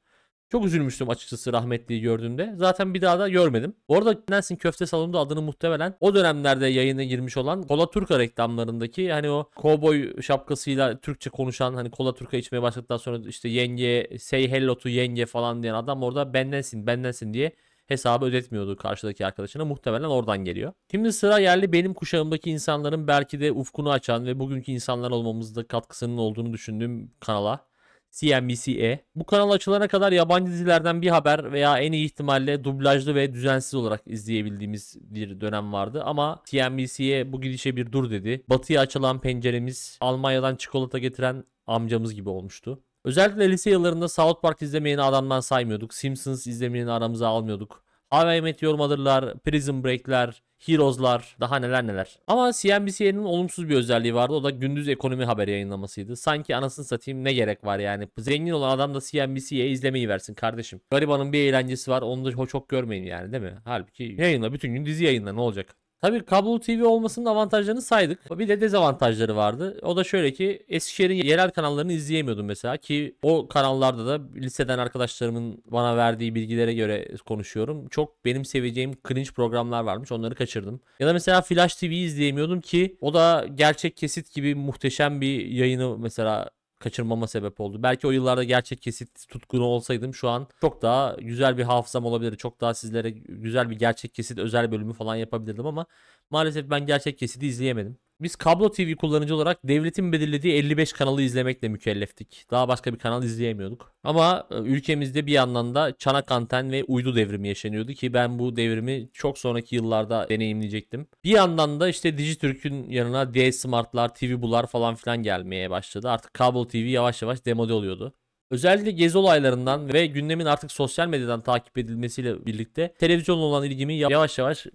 Çok 0.52 0.66
üzülmüştüm 0.66 1.10
açıkçası 1.10 1.54
rahmetliyi 1.54 2.02
gördüğümde. 2.02 2.54
Zaten 2.58 2.94
bir 2.94 3.02
daha 3.02 3.20
da 3.20 3.30
görmedim. 3.30 3.74
Bu 3.90 3.98
arada 3.98 4.22
Nensin 4.30 4.56
Köfte 4.56 4.86
Salonu'nda 4.86 5.20
adını 5.20 5.42
muhtemelen 5.42 5.96
o 6.00 6.16
dönemlerde 6.16 6.68
yayına 6.68 7.04
girmiş 7.04 7.38
olan 7.38 7.64
Kola 7.64 7.90
Turka 7.90 8.20
reklamlarındaki 8.20 9.12
hani 9.12 9.30
o 9.30 9.50
kovboy 9.56 10.22
şapkasıyla 10.22 11.00
Türkçe 11.00 11.30
konuşan 11.30 11.74
hani 11.74 11.92
Kola 11.92 12.14
Turka 12.14 12.38
içmeye 12.38 12.62
başladıktan 12.62 12.98
sonra 12.98 13.20
işte 13.28 13.50
yenge 13.50 14.18
say 14.20 14.52
hello 14.52 14.76
to 14.78 14.90
yenge 14.90 15.26
falan 15.26 15.64
diyen 15.64 15.74
adam 15.74 16.04
orada 16.04 16.34
bendensin 16.34 16.88
bendensin 16.88 17.34
diye 17.34 17.52
hesabı 17.88 18.26
ödetmiyordu 18.26 18.78
karşıdaki 18.78 19.26
arkadaşına. 19.26 19.66
Muhtemelen 19.66 20.08
oradan 20.08 20.38
geliyor. 20.38 20.74
Şimdi 20.92 21.14
sıra 21.14 21.40
yerli 21.40 21.74
benim 21.74 21.94
kuşağımdaki 21.94 22.52
insanların 22.52 23.08
belki 23.08 23.40
de 23.40 23.52
ufkunu 23.52 23.92
açan 23.92 24.26
ve 24.26 24.40
bugünkü 24.40 24.72
insanlar 24.72 25.12
olmamızda 25.12 25.68
katkısının 25.68 26.18
olduğunu 26.18 26.54
düşündüğüm 26.54 27.12
kanala. 27.20 27.71
CNBC-E. 28.12 29.00
Bu 29.16 29.26
kanal 29.26 29.52
açılana 29.52 29.88
kadar 29.88 30.12
yabancı 30.12 30.52
dizilerden 30.52 31.02
bir 31.02 31.10
haber 31.10 31.52
veya 31.52 31.80
en 31.80 31.92
iyi 31.92 32.06
ihtimalle 32.06 32.64
dublajlı 32.64 33.16
ve 33.16 33.34
düzensiz 33.34 33.76
olarak 33.76 34.02
izleyebildiğimiz 34.06 34.98
bir 35.02 35.42
dönem 35.42 35.74
vardı. 35.74 36.04
Ama 36.06 36.42
CNBC'ye 36.46 37.34
bu 37.34 37.42
gidişe 37.42 37.76
bir 37.76 37.92
dur 37.92 38.12
dedi. 38.12 38.44
Batıya 38.50 38.82
açılan 38.82 39.22
penceremiz 39.22 39.98
Almanya'dan 40.02 40.56
çikolata 40.56 40.98
getiren 40.98 41.44
amcamız 41.68 42.16
gibi 42.16 42.30
olmuştu. 42.30 42.84
Özellikle 43.04 43.52
lise 43.52 43.70
yıllarında 43.70 44.08
South 44.08 44.42
Park 44.42 44.62
izlemeyeni 44.62 45.02
adamdan 45.02 45.40
saymıyorduk. 45.40 45.94
Simpsons 45.94 46.48
izlemeyeni 46.48 46.92
aramıza 46.92 47.28
almıyorduk. 47.28 47.84
How 48.14 48.38
I 48.38 48.42
Met 48.42 48.62
Your 48.62 48.76
Mother'lar, 48.76 49.40
Prison 49.40 49.84
Break'ler, 49.84 50.42
Heroes'lar, 50.60 51.36
daha 51.40 51.60
neler 51.60 51.88
neler. 51.88 52.20
Ama 52.28 52.52
CNBC'nin 52.54 53.24
olumsuz 53.24 53.70
bir 53.70 53.76
özelliği 53.76 54.16
vardı. 54.16 54.34
O 54.34 54.44
da 54.44 54.50
gündüz 54.50 54.90
ekonomi 54.90 55.26
haberi 55.26 55.52
yayınlamasıydı. 55.52 56.16
Sanki 56.16 56.56
anasını 56.56 56.86
satayım 56.86 57.24
ne 57.24 57.34
gerek 57.34 57.66
var 57.66 57.80
yani. 57.80 58.08
Zengin 58.18 58.52
olan 58.52 58.70
adam 58.70 58.96
da 58.96 59.00
CNBC'ye 59.02 59.70
izlemeyi 59.70 60.10
versin 60.10 60.34
kardeşim. 60.34 60.82
Garibanın 60.90 61.34
bir 61.34 61.40
eğlencesi 61.40 61.92
var. 61.92 62.02
Onu 62.02 62.26
da 62.26 62.46
çok 62.46 62.70
görmeyin 62.70 63.04
yani 63.04 63.32
değil 63.32 63.44
mi? 63.44 63.58
Halbuki 63.66 64.16
yayınla 64.18 64.54
bütün 64.54 64.74
gün 64.74 64.86
dizi 64.86 65.04
yayınla 65.04 65.34
ne 65.34 65.42
olacak? 65.42 65.76
Tabii 66.02 66.26
kablo 66.26 66.60
TV 66.60 66.84
olmasının 66.84 67.26
avantajlarını 67.26 67.82
saydık. 67.82 68.40
Bir 68.40 68.48
de 68.48 68.62
dezavantajları 68.62 69.36
vardı. 69.36 69.80
O 69.82 69.98
da 69.98 70.04
şöyle 70.04 70.34
ki 70.34 70.66
Eskişehir'in 70.70 71.16
yerel 71.16 71.50
kanallarını 71.50 71.94
izleyemiyordum 71.94 72.46
mesela 72.46 72.78
ki 72.78 73.16
o 73.22 73.48
kanallarda 73.48 74.06
da 74.06 74.26
liseden 74.36 74.78
arkadaşlarımın 74.78 75.64
bana 75.66 75.98
verdiği 75.98 76.36
bilgilere 76.36 76.74
göre 76.74 77.16
konuşuyorum. 77.26 77.88
Çok 77.88 78.26
benim 78.26 78.46
seveceğim 78.46 78.94
cringe 79.08 79.32
programlar 79.32 79.84
varmış. 79.84 80.12
Onları 80.12 80.36
kaçırdım. 80.36 80.82
Ya 81.00 81.08
da 81.08 81.14
mesela 81.14 81.42
Flash 81.42 81.76
TV 81.76 81.86
izleyemiyordum 81.86 82.62
ki 82.62 82.98
o 83.02 83.14
da 83.14 83.46
gerçek 83.56 83.98
kesit 83.98 84.34
gibi 84.34 84.56
muhteşem 84.56 85.22
bir 85.22 85.46
yayını 85.46 85.98
mesela 85.98 86.50
kaçırmama 86.82 87.28
sebep 87.28 87.60
oldu. 87.60 87.84
Belki 87.84 88.08
o 88.08 88.12
yıllarda 88.12 88.44
gerçek 88.44 88.82
kesit 88.82 89.30
tutkunu 89.30 89.64
olsaydım 89.64 90.14
şu 90.14 90.30
an 90.30 90.48
çok 90.62 90.82
daha 90.82 91.16
güzel 91.20 91.58
bir 91.58 91.64
hafızam 91.64 92.06
olabilirdi. 92.06 92.38
Çok 92.38 92.62
daha 92.62 92.74
sizlere 92.74 93.10
güzel 93.10 93.70
bir 93.70 93.76
gerçek 93.80 94.14
kesit 94.14 94.38
özel 94.40 94.72
bölümü 94.72 94.94
falan 94.94 95.16
yapabilirdim 95.16 95.66
ama 95.66 95.86
maalesef 96.30 96.70
ben 96.70 96.86
gerçek 96.86 97.18
kesiti 97.18 97.48
izleyemedim. 97.48 97.98
Biz 98.22 98.36
kablo 98.36 98.72
TV 98.72 98.96
kullanıcı 98.96 99.36
olarak 99.36 99.60
devletin 99.64 100.12
belirlediği 100.12 100.54
55 100.54 100.94
kanalı 100.94 101.22
izlemekle 101.22 101.70
mükelleftik. 101.70 102.46
Daha 102.52 102.68
başka 102.68 102.94
bir 102.94 103.00
kanal 103.00 103.24
izleyemiyorduk. 103.24 103.94
Ama 104.04 104.48
e, 104.52 104.56
ülkemizde 104.56 105.28
bir 105.28 105.32
yandan 105.32 105.76
da 105.76 105.98
çanak 105.98 106.32
anten 106.32 106.72
ve 106.72 106.84
uydu 106.84 107.16
devrimi 107.16 107.48
yaşanıyordu 107.48 107.94
ki 107.94 108.14
ben 108.14 108.40
bu 108.40 108.56
devrimi 108.56 109.10
çok 109.14 109.38
sonraki 109.38 109.76
yıllarda 109.76 110.30
deneyimleyecektim. 110.30 111.08
Bir 111.24 111.30
yandan 111.30 111.80
da 111.80 111.90
işte 111.90 112.18
Dijitürk'ün 112.18 112.90
yanına 112.90 113.34
D 113.34 113.52
Smart'lar, 113.52 114.16
TV 114.16 114.42
Bular 114.42 114.68
falan 114.68 114.96
filan 114.96 115.24
gelmeye 115.24 115.70
başladı. 115.70 116.10
Artık 116.10 116.34
kablo 116.34 116.68
TV 116.68 116.78
yavaş 116.78 117.22
yavaş 117.22 117.46
demode 117.46 117.74
oluyordu. 117.74 118.14
Özellikle 118.52 118.92
gezi 118.92 119.18
olaylarından 119.18 119.94
ve 119.94 120.06
gündemin 120.06 120.46
artık 120.46 120.72
sosyal 120.72 121.08
medyadan 121.08 121.42
takip 121.42 121.78
edilmesiyle 121.78 122.46
birlikte 122.46 122.94
televizyonla 123.00 123.44
olan 123.44 123.64
ilgimi 123.64 123.94
yavaş 123.94 124.38
yavaş 124.38 124.66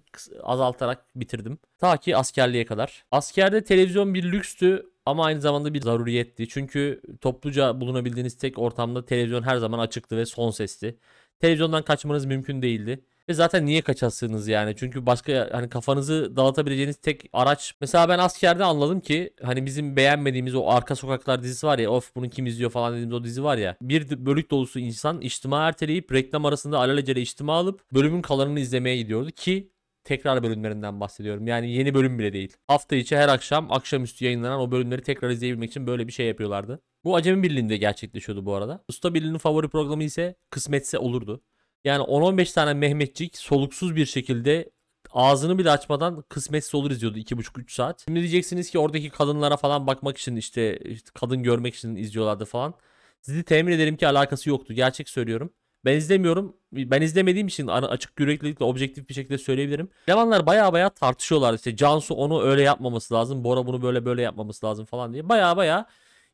azaltarak 0.43 1.05
bitirdim. 1.15 1.57
Ta 1.79 1.97
ki 1.97 2.17
askerliğe 2.17 2.65
kadar. 2.65 3.05
Askerde 3.11 3.63
televizyon 3.63 4.13
bir 4.13 4.31
lükstü 4.31 4.89
ama 5.05 5.25
aynı 5.25 5.41
zamanda 5.41 5.73
bir 5.73 5.81
zaruriyetti. 5.81 6.47
Çünkü 6.47 7.01
topluca 7.21 7.81
bulunabildiğiniz 7.81 8.37
tek 8.37 8.59
ortamda 8.59 9.05
televizyon 9.05 9.43
her 9.43 9.57
zaman 9.57 9.79
açıktı 9.79 10.17
ve 10.17 10.25
son 10.25 10.51
sesti. 10.51 10.97
Televizyondan 11.39 11.83
kaçmanız 11.83 12.25
mümkün 12.25 12.61
değildi. 12.61 13.03
Ve 13.29 13.33
zaten 13.33 13.65
niye 13.65 13.81
kaçasınız 13.81 14.47
yani? 14.47 14.75
Çünkü 14.77 15.05
başka 15.05 15.49
hani 15.51 15.69
kafanızı 15.69 16.35
dağıtabileceğiniz 16.35 16.95
tek 16.97 17.29
araç. 17.33 17.73
Mesela 17.81 18.09
ben 18.09 18.19
askerde 18.19 18.63
anladım 18.63 18.99
ki 18.99 19.33
hani 19.43 19.65
bizim 19.65 19.95
beğenmediğimiz 19.95 20.55
o 20.55 20.69
Arka 20.69 20.95
Sokaklar 20.95 21.43
dizisi 21.43 21.67
var 21.67 21.79
ya 21.79 21.89
of 21.89 22.15
bunu 22.15 22.29
kim 22.29 22.45
izliyor 22.45 22.71
falan 22.71 22.93
dediğimiz 22.93 23.13
o 23.13 23.23
dizi 23.23 23.43
var 23.43 23.57
ya. 23.57 23.77
Bir 23.81 24.25
bölük 24.25 24.51
dolusu 24.51 24.79
insan 24.79 25.21
içtima 25.21 25.67
erteleyip 25.67 26.13
reklam 26.13 26.45
arasında 26.45 26.77
alelacele 26.77 27.21
içtima 27.21 27.53
alıp 27.53 27.81
bölümün 27.93 28.21
kalanını 28.21 28.59
izlemeye 28.59 28.97
gidiyordu 28.97 29.31
ki 29.31 29.71
tekrar 30.03 30.43
bölümlerinden 30.43 30.99
bahsediyorum. 30.99 31.47
Yani 31.47 31.71
yeni 31.71 31.93
bölüm 31.93 32.19
bile 32.19 32.33
değil. 32.33 32.53
Hafta 32.67 32.95
içi 32.95 33.17
her 33.17 33.29
akşam 33.29 33.71
akşamüstü 33.71 34.25
yayınlanan 34.25 34.59
o 34.59 34.71
bölümleri 34.71 35.01
tekrar 35.01 35.29
izleyebilmek 35.29 35.69
için 35.69 35.87
böyle 35.87 36.07
bir 36.07 36.11
şey 36.11 36.27
yapıyorlardı. 36.27 36.81
Bu 37.03 37.15
Acemi 37.15 37.43
Birliği'nde 37.43 37.77
gerçekleşiyordu 37.77 38.45
bu 38.45 38.53
arada. 38.55 38.83
Usta 38.87 39.13
Birliği'nin 39.13 39.37
favori 39.37 39.69
programı 39.69 40.03
ise 40.03 40.35
Kısmetse 40.49 40.97
olurdu. 40.97 41.41
Yani 41.87 42.03
10-15 42.03 42.53
tane 42.53 42.73
Mehmetçik 42.73 43.37
soluksuz 43.37 43.95
bir 43.95 44.05
şekilde 44.05 44.69
ağzını 45.11 45.57
bile 45.57 45.71
açmadan 45.71 46.23
kısmetse 46.29 46.77
olur 46.77 46.91
izliyordu 46.91 47.17
2,5-3 47.19 47.71
saat. 47.73 48.03
Şimdi 48.05 48.19
diyeceksiniz 48.19 48.71
ki 48.71 48.79
oradaki 48.79 49.09
kadınlara 49.09 49.57
falan 49.57 49.87
bakmak 49.87 50.17
için 50.17 50.35
işte, 50.35 50.77
işte 50.77 51.09
kadın 51.13 51.43
görmek 51.43 51.75
için 51.75 51.95
izliyorlardı 51.95 52.45
falan. 52.45 52.73
Sizi 53.21 53.43
temin 53.43 53.71
ederim 53.71 53.97
ki 53.97 54.07
alakası 54.07 54.49
yoktu. 54.49 54.73
Gerçek 54.73 55.09
söylüyorum. 55.09 55.53
Ben 55.85 55.97
izlemiyorum. 55.97 56.57
Ben 56.71 57.01
izlemediğim 57.01 57.47
için 57.47 57.67
açık 57.67 58.19
yüreklilikle 58.19 58.65
objektif 58.65 59.09
bir 59.09 59.13
şekilde 59.13 59.37
söyleyebilirim. 59.37 59.89
Elemanlar 60.07 60.45
baya 60.45 60.73
baya 60.73 60.89
tartışıyorlar. 60.89 61.53
İşte 61.53 61.75
Cansu 61.75 62.15
onu 62.15 62.41
öyle 62.41 62.61
yapmaması 62.61 63.13
lazım. 63.13 63.43
Bora 63.43 63.65
bunu 63.67 63.81
böyle 63.81 64.05
böyle 64.05 64.21
yapmaması 64.21 64.65
lazım 64.65 64.85
falan 64.85 65.13
diye. 65.13 65.29
Baya 65.29 65.57
baya 65.57 65.85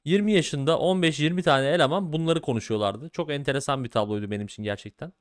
20 0.06 0.32
yaşında 0.34 0.72
15-20 0.72 1.44
tane 1.44 1.68
eleman 1.68 2.14
bunları 2.14 2.42
konuşuyorlardı. 2.42 3.10
Çok 3.10 3.32
enteresan 3.32 3.84
bir 3.84 3.90
tabloydu 3.90 4.32
benim 4.32 4.46
için 4.46 4.64
gerçekten. 4.64 5.14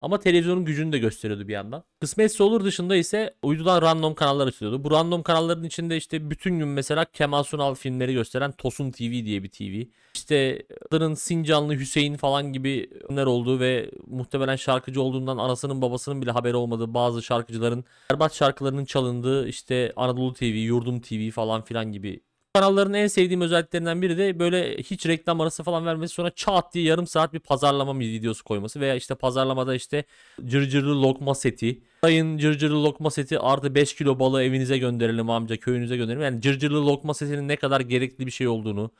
Ama 0.00 0.18
televizyonun 0.18 0.64
gücünü 0.64 0.92
de 0.92 0.98
gösteriyordu 0.98 1.48
bir 1.48 1.52
yandan. 1.52 1.84
Kısmetse 2.00 2.42
olur 2.42 2.64
dışında 2.64 2.96
ise 2.96 3.34
uydudan 3.42 3.82
random 3.82 4.14
kanallar 4.14 4.46
açılıyordu. 4.46 4.84
Bu 4.84 4.90
random 4.90 5.22
kanalların 5.22 5.64
içinde 5.64 5.96
işte 5.96 6.30
bütün 6.30 6.58
gün 6.58 6.68
mesela 6.68 7.04
Kemal 7.04 7.42
Sunal 7.42 7.74
filmleri 7.74 8.12
gösteren 8.12 8.52
Tosun 8.52 8.90
TV 8.90 9.00
diye 9.00 9.42
bir 9.42 9.48
TV. 9.48 9.90
İşte 10.14 10.62
Adının 10.90 11.14
Sincanlı 11.14 11.74
Hüseyin 11.74 12.16
falan 12.16 12.52
gibi 12.52 12.90
ünler 13.10 13.26
olduğu 13.26 13.60
ve 13.60 13.90
muhtemelen 14.06 14.56
şarkıcı 14.56 15.02
olduğundan 15.02 15.38
anasının 15.38 15.82
babasının 15.82 16.22
bile 16.22 16.30
haberi 16.30 16.56
olmadığı 16.56 16.94
bazı 16.94 17.22
şarkıcıların 17.22 17.84
berbat 18.12 18.34
şarkılarının 18.34 18.84
çalındığı 18.84 19.48
işte 19.48 19.92
Anadolu 19.96 20.34
TV, 20.34 20.44
Yurdum 20.44 21.00
TV 21.00 21.30
falan 21.30 21.62
filan 21.62 21.92
gibi 21.92 22.20
kanalların 22.56 22.94
en 22.94 23.06
sevdiğim 23.06 23.40
özelliklerinden 23.40 24.02
biri 24.02 24.18
de 24.18 24.38
böyle 24.38 24.76
hiç 24.76 25.06
reklam 25.06 25.40
arası 25.40 25.62
falan 25.62 25.86
vermesi 25.86 26.14
sonra 26.14 26.30
çat 26.30 26.74
diye 26.74 26.84
yarım 26.84 27.06
saat 27.06 27.32
bir 27.32 27.38
pazarlama 27.38 27.98
videosu 27.98 28.44
koyması 28.44 28.80
veya 28.80 28.94
işte 28.94 29.14
pazarlamada 29.14 29.74
işte 29.74 30.04
cırcırlı 30.44 31.02
lokma 31.02 31.34
seti. 31.34 31.82
Sayın 32.04 32.38
cırcırlı 32.38 32.84
lokma 32.84 33.10
seti 33.10 33.38
artı 33.38 33.74
5 33.74 33.94
kilo 33.94 34.18
balığı 34.18 34.42
evinize 34.42 34.78
gönderelim 34.78 35.30
amca 35.30 35.56
köyünüze 35.56 35.96
gönderelim. 35.96 36.22
Yani 36.22 36.40
cırcırlı 36.40 36.86
lokma 36.86 37.14
setinin 37.14 37.48
ne 37.48 37.56
kadar 37.56 37.80
gerekli 37.80 38.26
bir 38.26 38.30
şey 38.30 38.48
olduğunu 38.48 38.90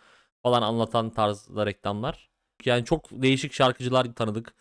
falan 0.43 0.63
anlatan 0.63 1.11
tarzda 1.11 1.67
reklamlar. 1.67 2.29
Yani 2.65 2.85
çok 2.85 3.11
değişik 3.11 3.53
şarkıcılar 3.53 4.15
tanıdık 4.15 4.55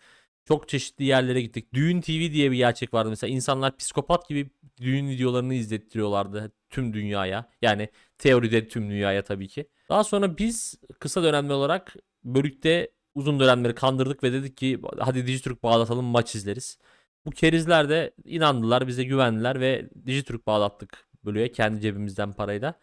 çok 0.48 0.68
çeşitli 0.68 1.04
yerlere 1.04 1.40
gittik. 1.42 1.74
Düğün 1.74 2.00
TV 2.00 2.08
diye 2.32 2.50
bir 2.50 2.56
gerçek 2.56 2.94
vardı 2.94 3.10
mesela. 3.10 3.34
İnsanlar 3.34 3.76
psikopat 3.76 4.28
gibi 4.28 4.50
düğün 4.80 5.08
videolarını 5.08 5.54
izlettiriyorlardı 5.54 6.52
tüm 6.70 6.92
dünyaya. 6.92 7.50
Yani 7.62 7.88
teoride 8.18 8.68
tüm 8.68 8.90
dünyaya 8.90 9.22
tabii 9.24 9.48
ki. 9.48 9.68
Daha 9.88 10.04
sonra 10.04 10.38
biz 10.38 10.74
kısa 11.00 11.22
dönemli 11.22 11.52
olarak 11.52 11.96
bölükte 12.24 12.90
uzun 13.14 13.40
dönemleri 13.40 13.74
kandırdık 13.74 14.22
ve 14.22 14.32
dedik 14.32 14.56
ki 14.56 14.80
hadi 14.98 15.26
Dijitürk 15.26 15.62
bağlatalım 15.62 16.04
maç 16.04 16.34
izleriz. 16.34 16.78
Bu 17.26 17.30
kerizler 17.30 17.88
de 17.88 18.14
inandılar 18.24 18.86
bize 18.88 19.04
güvendiler 19.04 19.60
ve 19.60 19.90
Dijitürk 20.06 20.46
bağlattık 20.46 21.08
bölüye 21.24 21.52
kendi 21.52 21.80
cebimizden 21.80 22.32
parayla. 22.32 22.74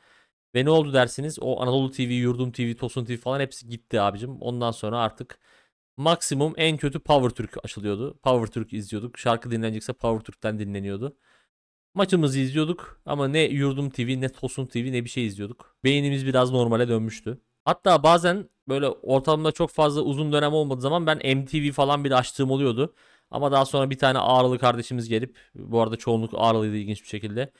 Ve 0.56 0.65
ne 0.65 0.69
oldu 0.69 0.93
dersiniz? 0.93 1.38
O 1.41 1.62
Anadolu 1.62 1.91
TV, 1.91 2.02
Yurdum 2.02 2.52
TV, 2.52 2.73
Tosun 2.76 3.06
TV 3.06 3.17
falan 3.17 3.39
hepsi 3.39 3.69
gitti 3.69 4.02
abicim. 4.02 4.41
Ondan 4.41 4.71
sonra 4.71 4.99
artık 4.99 5.39
maksimum 5.97 6.53
en 6.58 6.77
kötü 6.77 6.99
Power 6.99 7.29
Türk 7.29 7.65
açılıyordu. 7.65 8.19
Power 8.23 8.47
Türk 8.53 8.73
izliyorduk. 8.73 9.17
Şarkı 9.17 9.51
dinlenecekse 9.51 9.93
Power 9.93 10.25
Türk'ten 10.25 10.60
dinleniyordu. 10.60 11.17
Maçımızı 11.93 12.39
izliyorduk 12.39 13.01
ama 13.06 13.27
ne 13.27 13.39
Yurdum 13.41 13.89
TV 13.89 14.21
ne 14.21 14.29
Tosun 14.29 14.65
TV 14.65 14.77
ne 14.91 15.03
bir 15.06 15.10
şey 15.10 15.25
izliyorduk. 15.25 15.75
Beynimiz 15.84 16.25
biraz 16.25 16.51
normale 16.51 16.88
dönmüştü. 16.88 17.41
Hatta 17.65 18.03
bazen 18.03 18.49
böyle 18.67 18.88
ortamda 18.89 19.51
çok 19.51 19.69
fazla 19.69 20.01
uzun 20.01 20.34
dönem 20.34 20.53
olmadığı 20.53 20.82
zaman 20.82 21.08
ben 21.08 21.38
MTV 21.38 21.71
falan 21.71 22.03
bir 22.03 22.12
açtığım 22.12 22.51
oluyordu. 22.51 22.93
Ama 23.32 23.51
daha 23.51 23.65
sonra 23.65 23.89
bir 23.89 23.97
tane 23.97 24.19
Ağrılı 24.19 24.60
kardeşimiz 24.60 25.10
gelip 25.10 25.38
bu 25.56 25.82
arada 25.82 25.95
çoğunluk 25.97 26.34
Ağrılıydı 26.38 26.75
ilginç 26.75 27.03
bir 27.03 27.08
şekilde. 27.08 27.51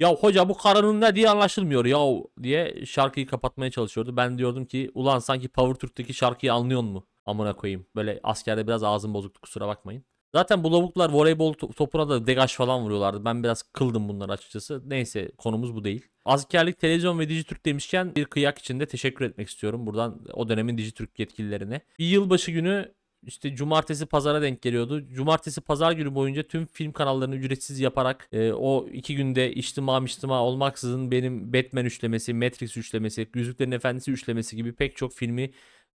Ya 0.00 0.14
hoca 0.14 0.48
bu 0.48 0.56
karının 0.58 1.00
ne 1.00 1.16
diye 1.16 1.30
anlaşılmıyor 1.30 1.84
ya 1.84 1.98
diye 2.42 2.86
şarkıyı 2.86 3.26
kapatmaya 3.26 3.70
çalışıyordu. 3.70 4.16
Ben 4.16 4.38
diyordum 4.38 4.66
ki 4.66 4.90
ulan 4.94 5.18
sanki 5.18 5.48
Power 5.48 5.74
Türk'teki 5.74 6.14
şarkıyı 6.14 6.52
anlıyor 6.54 6.82
mu? 6.82 7.06
Amına 7.26 7.56
koyayım. 7.56 7.86
Böyle 7.96 8.20
askerde 8.22 8.66
biraz 8.66 8.82
ağzım 8.82 9.14
bozuktu 9.14 9.40
kusura 9.40 9.68
bakmayın. 9.68 10.04
Zaten 10.34 10.64
bu 10.64 10.72
lavuklar 10.72 11.10
voleybol 11.10 11.52
to- 11.54 11.72
topuna 11.72 12.08
da 12.08 12.26
degaj 12.26 12.54
falan 12.54 12.82
vuruyorlardı. 12.82 13.24
Ben 13.24 13.42
biraz 13.42 13.62
kıldım 13.62 14.08
bunları 14.08 14.32
açıkçası. 14.32 14.82
Neyse 14.86 15.32
konumuz 15.38 15.74
bu 15.74 15.84
değil. 15.84 16.08
Askerlik, 16.24 16.78
televizyon 16.78 17.18
ve 17.18 17.28
Dijitürk 17.28 17.66
demişken 17.66 18.14
bir 18.14 18.24
kıyak 18.24 18.58
için 18.58 18.80
de 18.80 18.86
teşekkür 18.86 19.24
etmek 19.24 19.48
istiyorum. 19.48 19.86
Buradan 19.86 20.26
o 20.32 20.48
dönemin 20.48 20.78
Dijitürk 20.78 21.18
yetkililerine. 21.18 21.80
Bir 21.98 22.06
yılbaşı 22.06 22.50
günü 22.50 22.94
işte 23.26 23.54
cumartesi 23.54 24.06
pazara 24.06 24.42
denk 24.42 24.62
geliyordu. 24.62 25.08
Cumartesi 25.08 25.60
pazar 25.60 25.92
günü 25.92 26.14
boyunca 26.14 26.42
tüm 26.42 26.66
film 26.66 26.92
kanallarını 26.92 27.36
ücretsiz 27.36 27.80
yaparak 27.80 28.28
e, 28.32 28.52
o 28.52 28.88
iki 28.92 29.16
günde 29.16 29.54
içtima 29.54 30.00
miştima 30.00 30.42
olmaksızın 30.42 31.10
benim 31.10 31.52
Batman 31.52 31.84
üçlemesi, 31.84 32.34
Matrix 32.34 32.76
üçlemesi, 32.76 33.28
Yüzüklerin 33.34 33.70
Efendisi 33.70 34.12
üçlemesi 34.12 34.56
gibi 34.56 34.74
pek 34.74 34.96
çok 34.96 35.12
filmi 35.12 35.50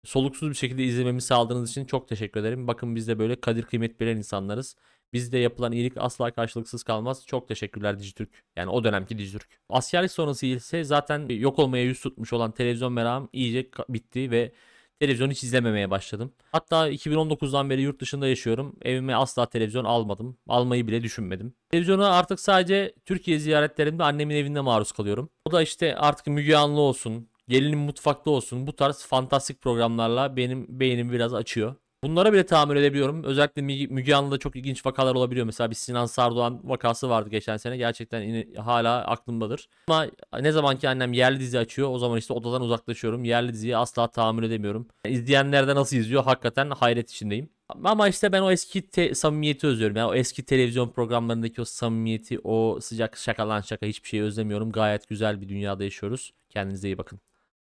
soluksuz 0.05 0.51
bir 0.51 0.55
şekilde 0.55 0.85
izlememi 0.85 1.23
sağladığınız 1.23 1.71
için 1.71 1.85
çok 1.85 2.09
teşekkür 2.09 2.41
ederim. 2.41 2.67
Bakın 2.67 2.97
biz 2.97 3.09
de 3.09 3.19
böyle 3.19 3.41
kadir 3.41 3.63
kıymet 3.63 4.01
bilen 4.01 4.17
insanlarız. 4.17 4.77
Bizde 5.13 5.39
yapılan 5.39 5.73
iyilik 5.73 5.93
asla 5.97 6.31
karşılıksız 6.31 6.83
kalmaz. 6.83 7.27
Çok 7.27 7.49
teşekkürler 7.49 7.99
Dijitürk. 7.99 8.45
Yani 8.57 8.71
o 8.71 8.85
dönemki 8.85 9.19
Dijitürk. 9.19 9.49
Askerlik 9.69 10.11
sonrası 10.11 10.47
ise 10.47 10.85
zaten 10.85 11.29
yok 11.29 11.59
olmaya 11.59 11.85
yüz 11.85 12.01
tutmuş 12.01 12.33
olan 12.33 12.53
televizyon 12.53 12.93
merakım 12.93 13.29
iyice 13.33 13.71
bitti 13.89 14.31
ve 14.31 14.53
televizyon 15.01 15.31
hiç 15.31 15.45
izlememeye 15.45 15.91
başladım. 15.91 16.33
Hatta 16.53 16.91
2019'dan 16.91 17.71
beri 17.71 17.83
yurt 17.83 18.01
dışında 18.01 18.29
yaşıyorum. 18.29 18.77
Evime 18.83 19.15
asla 19.15 19.47
televizyon 19.47 19.85
almadım. 19.85 20.37
Almayı 20.49 20.87
bile 20.87 21.03
düşünmedim. 21.03 21.55
Televizyona 21.71 22.11
artık 22.11 22.41
sadece 22.41 22.95
Türkiye 23.05 23.39
ziyaretlerimde 23.39 24.03
annemin 24.03 24.37
evinde 24.37 24.61
maruz 24.61 24.93
kalıyorum. 24.93 25.31
O 25.45 25.53
da 25.53 25.63
işte 25.63 25.97
artık 25.97 26.27
Müge 26.27 26.57
Anlı 26.57 26.81
olsun, 26.81 27.29
Gelinin 27.49 27.79
Mutfakta 27.79 28.31
olsun 28.31 28.67
bu 28.67 28.77
tarz 28.77 29.07
fantastik 29.07 29.61
programlarla 29.61 30.37
benim 30.37 30.67
beynimi 30.81 31.13
biraz 31.13 31.35
açıyor. 31.35 31.75
Bunlara 32.05 32.33
bile 32.33 32.47
tahammül 32.47 32.77
edebiliyorum. 32.77 33.25
Özellikle 33.25 33.63
Müge, 33.63 34.15
Anlı'da 34.15 34.39
çok 34.39 34.57
ilginç 34.57 34.87
vakalar 34.87 35.15
olabiliyor. 35.15 35.47
Mesela 35.47 35.71
bir 35.71 35.75
Sinan 35.75 36.07
Sardoğan 36.07 36.61
vakası 36.65 37.09
vardı 37.09 37.31
geçen 37.31 37.57
sene. 37.57 37.77
Gerçekten 37.77 38.21
yine- 38.21 38.55
hala 38.61 39.05
aklımdadır. 39.07 39.69
Ama 39.89 40.07
ne 40.41 40.53
zaman 40.53 40.79
ki 40.79 40.89
annem 40.89 41.13
yerli 41.13 41.41
dizi 41.41 41.59
açıyor 41.59 41.89
o 41.91 41.99
zaman 41.99 42.19
işte 42.19 42.33
odadan 42.33 42.63
uzaklaşıyorum. 42.63 43.25
Yerli 43.25 43.53
diziye 43.53 43.77
asla 43.77 44.07
tahammül 44.11 44.43
edemiyorum. 44.45 44.89
İzleyenler 45.09 45.69
de 45.69 45.75
nasıl 45.75 45.97
izliyor 45.97 46.25
hakikaten 46.25 46.71
hayret 46.71 47.11
içindeyim. 47.11 47.49
Ama 47.85 48.09
işte 48.09 48.33
ben 48.33 48.43
o 48.43 48.51
eski 48.51 48.83
te- 48.91 49.15
samimiyeti 49.15 49.67
özlüyorum. 49.67 49.97
Yani 49.97 50.09
o 50.11 50.15
eski 50.15 50.45
televizyon 50.45 50.89
programlarındaki 50.89 51.61
o 51.61 51.65
samimiyeti, 51.65 52.39
o 52.45 52.79
sıcak 52.81 53.17
şakalan 53.17 53.61
şaka 53.61 53.87
hiçbir 53.87 54.09
şeyi 54.09 54.23
özlemiyorum. 54.23 54.73
Gayet 54.73 55.09
güzel 55.09 55.41
bir 55.41 55.49
dünyada 55.49 55.85
yaşıyoruz. 55.85 56.33
Kendinize 56.51 56.89
iyi 56.89 56.99
bakın. 56.99 57.21